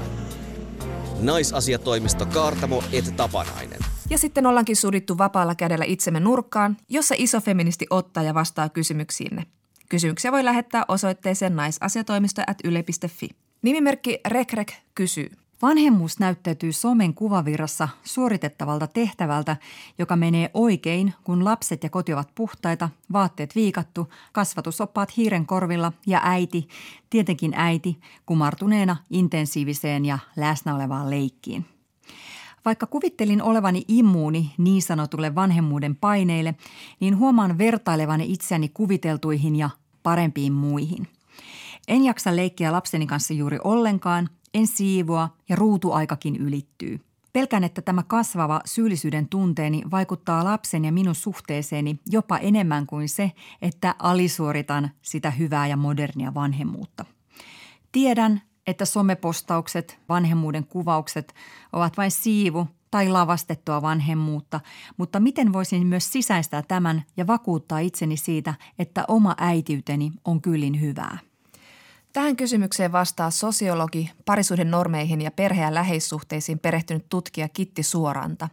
[1.22, 3.80] Naisasiatoimisto Kaartamo et Tapanainen.
[4.10, 9.44] Ja sitten ollaankin sudittu vapaalla kädellä itsemme nurkkaan, jossa iso feministi ottaa ja vastaa kysymyksiinne.
[9.90, 13.45] Kysymyksiä voi lähettää osoitteeseen naisasiatoimisto.yle.fi.
[13.66, 15.32] Nimimerkki Rekrek kysyy.
[15.62, 19.58] Vanhemmuus näyttäytyy somen kuvavirrassa suoritettavalta tehtävältä,
[20.00, 26.22] joka menee oikein, kun lapset ja koti ovat puhtaita, vaatteet viikattu, kasvatusoppaat hiiren korvilla ja
[26.24, 26.68] äiti,
[27.10, 31.66] tietenkin äiti, kumartuneena intensiiviseen ja läsnä olevaan leikkiin.
[32.66, 36.56] Vaikka kuvittelin olevani immuuni niin sanotulle vanhemmuuden paineille,
[37.00, 39.70] niin huomaan vertailevani itseäni kuviteltuihin ja
[40.04, 41.08] parempiin muihin–
[41.88, 47.02] en jaksa leikkiä lapseni kanssa juuri ollenkaan, en siivoa ja ruutuaikakin ylittyy.
[47.34, 53.32] Pelkään, että tämä kasvava syyllisyyden tunteeni vaikuttaa lapsen ja minun suhteeseeni jopa enemmän kuin se,
[53.62, 57.06] että alisuoritan sitä hyvää ja modernia vanhemmuutta.
[57.92, 61.36] Tiedän, että somepostaukset, vanhemmuuden kuvaukset
[61.74, 64.60] ovat vain siivu tai lavastettua vanhemmuutta,
[64.98, 70.82] mutta miten voisin myös sisäistää tämän ja vakuuttaa itseni siitä, että oma äitiyteni on kyllin
[70.82, 71.18] hyvää?
[72.16, 78.50] Tähän kysymykseen vastaa sosiologi, parisuuden normeihin ja perhe- ja läheissuhteisiin perehtynyt tutkija Kitti Suoranta.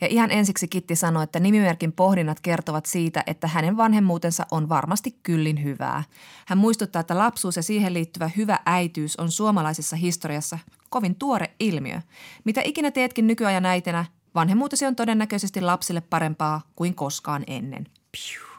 [0.00, 5.18] Ja ihan ensiksi Kitti sanoi, että nimimerkin pohdinnat kertovat siitä, että hänen vanhemmuutensa on varmasti
[5.22, 6.04] kyllin hyvää.
[6.46, 10.58] Hän muistuttaa, että lapsuus ja siihen liittyvä hyvä äityys on suomalaisessa historiassa
[10.90, 12.00] kovin tuore ilmiö.
[12.44, 17.86] Mitä ikinä teetkin nykyajan äitenä, vanhemmuutesi on todennäköisesti lapsille parempaa kuin koskaan ennen.
[18.12, 18.53] Piu.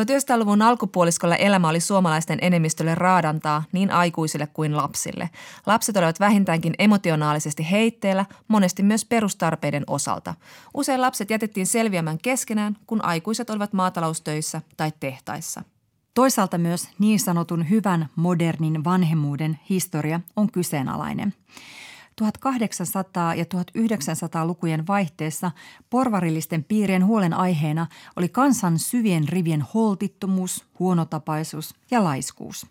[0.00, 5.30] 1900-luvun alkupuoliskolla elämä oli suomalaisten enemmistölle raadantaa niin aikuisille kuin lapsille.
[5.66, 10.34] Lapset olivat vähintäänkin emotionaalisesti heitteellä, monesti myös perustarpeiden osalta.
[10.74, 15.62] Usein lapset jätettiin selviämään keskenään, kun aikuiset olivat maataloustöissä tai tehtaissa.
[16.14, 21.34] Toisaalta myös niin sanotun hyvän modernin vanhemmuuden historia on kyseenalainen–
[22.20, 25.50] 1800- ja 1900-lukujen vaihteessa
[25.90, 27.86] porvarillisten piirien huolenaiheena
[28.16, 32.66] oli kansan syvien rivien holtittomuus, huonotapaisuus ja laiskuus.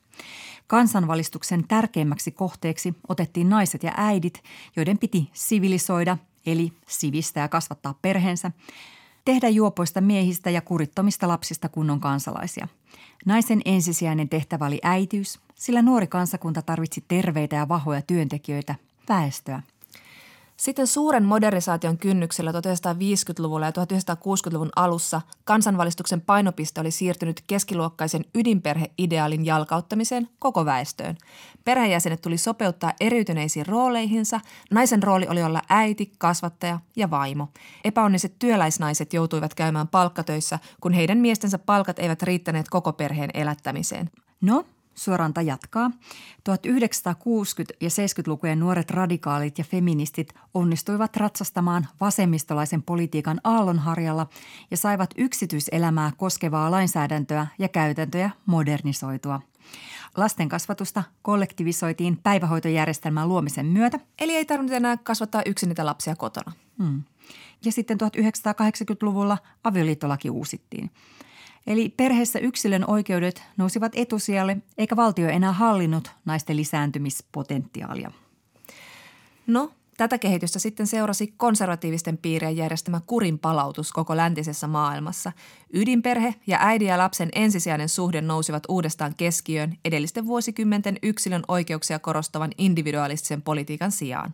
[0.67, 4.43] Kansanvalistuksen tärkeimmäksi kohteeksi otettiin naiset ja äidit,
[4.75, 8.51] joiden piti sivilisoida, eli sivistää ja kasvattaa perheensä,
[9.25, 12.67] tehdä juopoista miehistä ja kurittomista lapsista kunnon kansalaisia.
[13.25, 18.75] Naisen ensisijainen tehtävä oli äitiys, sillä nuori kansakunta tarvitsi terveitä ja vahvoja työntekijöitä
[19.09, 19.61] väestöä.
[20.57, 30.29] Sitten suuren modernisaation kynnyksellä 1950-luvulla ja 1960-luvun alussa kansanvalistuksen painopiste oli siirtynyt keskiluokkaisen ydinperheideaalin jalkauttamiseen
[30.39, 31.17] koko väestöön.
[31.65, 34.39] Perheenjäsenet tuli sopeuttaa eriytyneisiin rooleihinsa.
[34.71, 37.47] Naisen rooli oli olla äiti, kasvattaja ja vaimo.
[37.83, 44.09] Epäonniset työläisnaiset joutuivat käymään palkkatöissä, kun heidän miestensä palkat eivät riittäneet koko perheen elättämiseen.
[44.41, 44.65] No,
[44.95, 45.87] Suoranta jatkaa.
[45.89, 45.93] 1960-
[47.81, 54.27] ja 70-lukujen nuoret radikaalit ja feministit onnistuivat ratsastamaan vasemmistolaisen politiikan aallonharjalla
[54.71, 59.41] ja saivat yksityiselämää koskevaa lainsäädäntöä ja käytäntöjä modernisoitua.
[60.17, 63.99] Lasten kasvatusta kollektivisoitiin päivähoitojärjestelmän luomisen myötä.
[64.21, 66.51] Eli ei tarvinnut enää kasvattaa yksin niitä lapsia kotona.
[66.77, 67.03] Hmm.
[67.65, 70.91] Ja sitten 1980-luvulla avioliittolaki uusittiin–
[71.67, 78.11] Eli perheessä yksilön oikeudet nousivat etusijalle, eikä valtio enää hallinnut naisten lisääntymispotentiaalia.
[79.47, 85.31] No, tätä kehitystä sitten seurasi konservatiivisten piirien järjestämä kurin palautus koko läntisessä maailmassa.
[85.73, 92.51] Ydinperhe ja äidin ja lapsen ensisijainen suhde nousivat uudestaan keskiöön edellisten vuosikymmenten yksilön oikeuksia korostavan
[92.57, 94.33] individualistisen politiikan sijaan.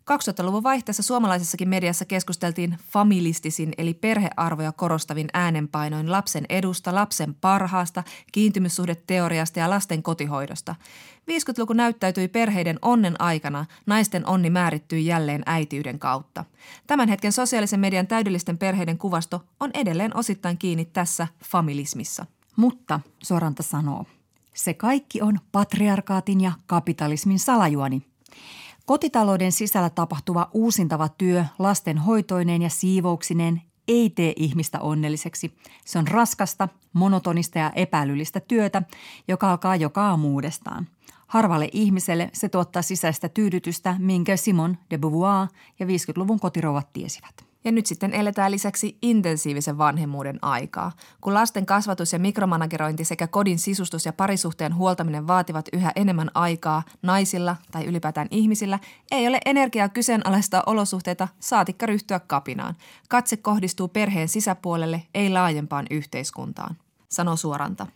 [0.00, 9.58] 2000-luvun vaihteessa suomalaisessakin mediassa keskusteltiin familistisin eli perhearvoja korostavin äänenpainoin lapsen edusta, lapsen parhaasta, kiintymyssuhdeteoriasta
[9.58, 10.74] ja lasten kotihoidosta.
[11.30, 16.44] 50-luku näyttäytyi perheiden onnen aikana, naisten onni määrittyi jälleen äitiyden kautta.
[16.86, 22.26] Tämän hetken sosiaalisen median täydellisten perheiden kuvasto on edelleen osittain kiinni tässä familismissa.
[22.56, 24.04] Mutta Soranta sanoo,
[24.54, 28.09] se kaikki on patriarkaatin ja kapitalismin salajuoni.
[28.86, 35.54] Kotitalouden sisällä tapahtuva uusintava työ lasten hoitoineen ja siivouksineen ei tee ihmistä onnelliseksi.
[35.84, 38.82] Se on raskasta, monotonista ja epäilyllistä työtä,
[39.28, 40.86] joka alkaa joka aamu uudestaan.
[41.26, 47.49] Harvalle ihmiselle se tuottaa sisäistä tyydytystä, minkä Simon de Beauvoir ja 50-luvun kotirouvat tiesivät.
[47.64, 50.92] Ja nyt sitten eletään lisäksi intensiivisen vanhemmuuden aikaa.
[51.20, 56.82] Kun lasten kasvatus ja mikromanagerointi sekä kodin sisustus ja parisuhteen huoltaminen vaativat yhä enemmän aikaa
[57.02, 58.78] naisilla tai ylipäätään ihmisillä,
[59.10, 62.76] ei ole energiaa kyseenalaistaa olosuhteita saatikka ryhtyä kapinaan.
[63.08, 66.76] Katse kohdistuu perheen sisäpuolelle, ei laajempaan yhteiskuntaan,
[67.08, 67.86] sanoo Suoranta.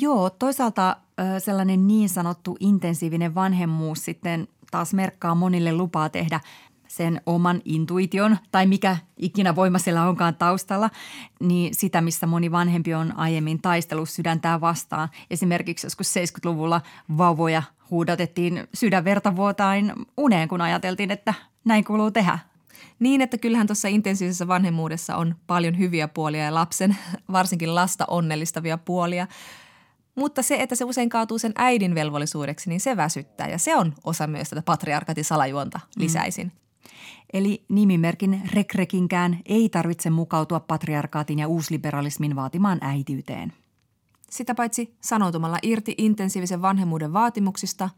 [0.00, 0.96] Joo, toisaalta
[1.38, 6.40] sellainen niin sanottu intensiivinen vanhemmuus sitten taas merkkaa monille lupaa tehdä
[6.88, 10.90] sen oman intuition tai mikä ikinä voima siellä onkaan taustalla,
[11.40, 15.08] niin sitä, missä moni vanhempi on aiemmin taistellut sydäntää vastaan.
[15.30, 16.80] Esimerkiksi joskus 70-luvulla
[17.18, 21.34] vauvoja huudatettiin sydänverta vuotain uneen, kun ajateltiin, että
[21.64, 22.38] näin kuuluu tehdä.
[22.98, 26.96] Niin, että kyllähän tuossa intensiivisessä vanhemmuudessa on paljon hyviä puolia ja lapsen,
[27.32, 29.26] varsinkin lasta onnellistavia puolia.
[30.14, 33.94] Mutta se, että se usein kaatuu sen äidin velvollisuudeksi, niin se väsyttää ja se on
[34.04, 36.46] osa myös tätä patriarkatin salajuonta lisäisin.
[36.46, 36.67] Mm.
[37.32, 43.52] Eli nimimerkin rekrekinkään ei tarvitse mukautua patriarkaatin ja uusliberalismin vaatimaan äitiyteen.
[44.30, 47.90] Sitä paitsi sanoutumalla irti intensiivisen vanhemmuuden vaatimuksista,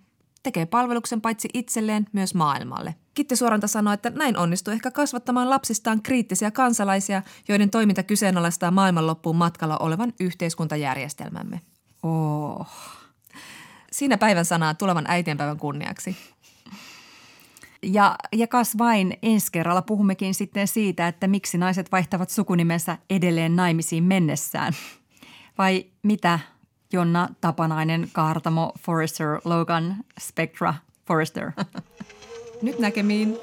[0.42, 2.94] tekee palveluksen paitsi itselleen myös maailmalle.
[3.14, 9.36] Kitti Suoranta sanoi, että näin onnistuu ehkä kasvattamaan lapsistaan kriittisiä kansalaisia, joiden toiminta kyseenalaistaa maailmanloppuun
[9.36, 11.60] matkalla olevan yhteiskuntajärjestelmämme.
[12.02, 12.66] Oh.
[13.92, 16.16] Siinä päivän sanaa tulevan äitienpäivän kunniaksi.
[17.82, 23.56] Ja, ja kas vain, ensi kerralla puhummekin sitten siitä, että miksi naiset vaihtavat sukunimensä edelleen
[23.56, 24.72] naimisiin mennessään.
[25.58, 26.38] Vai mitä
[26.92, 30.74] Jonna Tapanainen, Kaartamo, Forrester, Logan, Spectra,
[31.06, 31.52] Forrester?
[32.62, 33.38] Nyt näkemiin.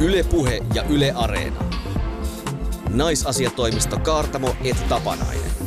[0.00, 1.64] Ylepuhe ja Yle Areena.
[2.88, 5.63] Naisasiatoimisto Kaartamo et Tapanainen.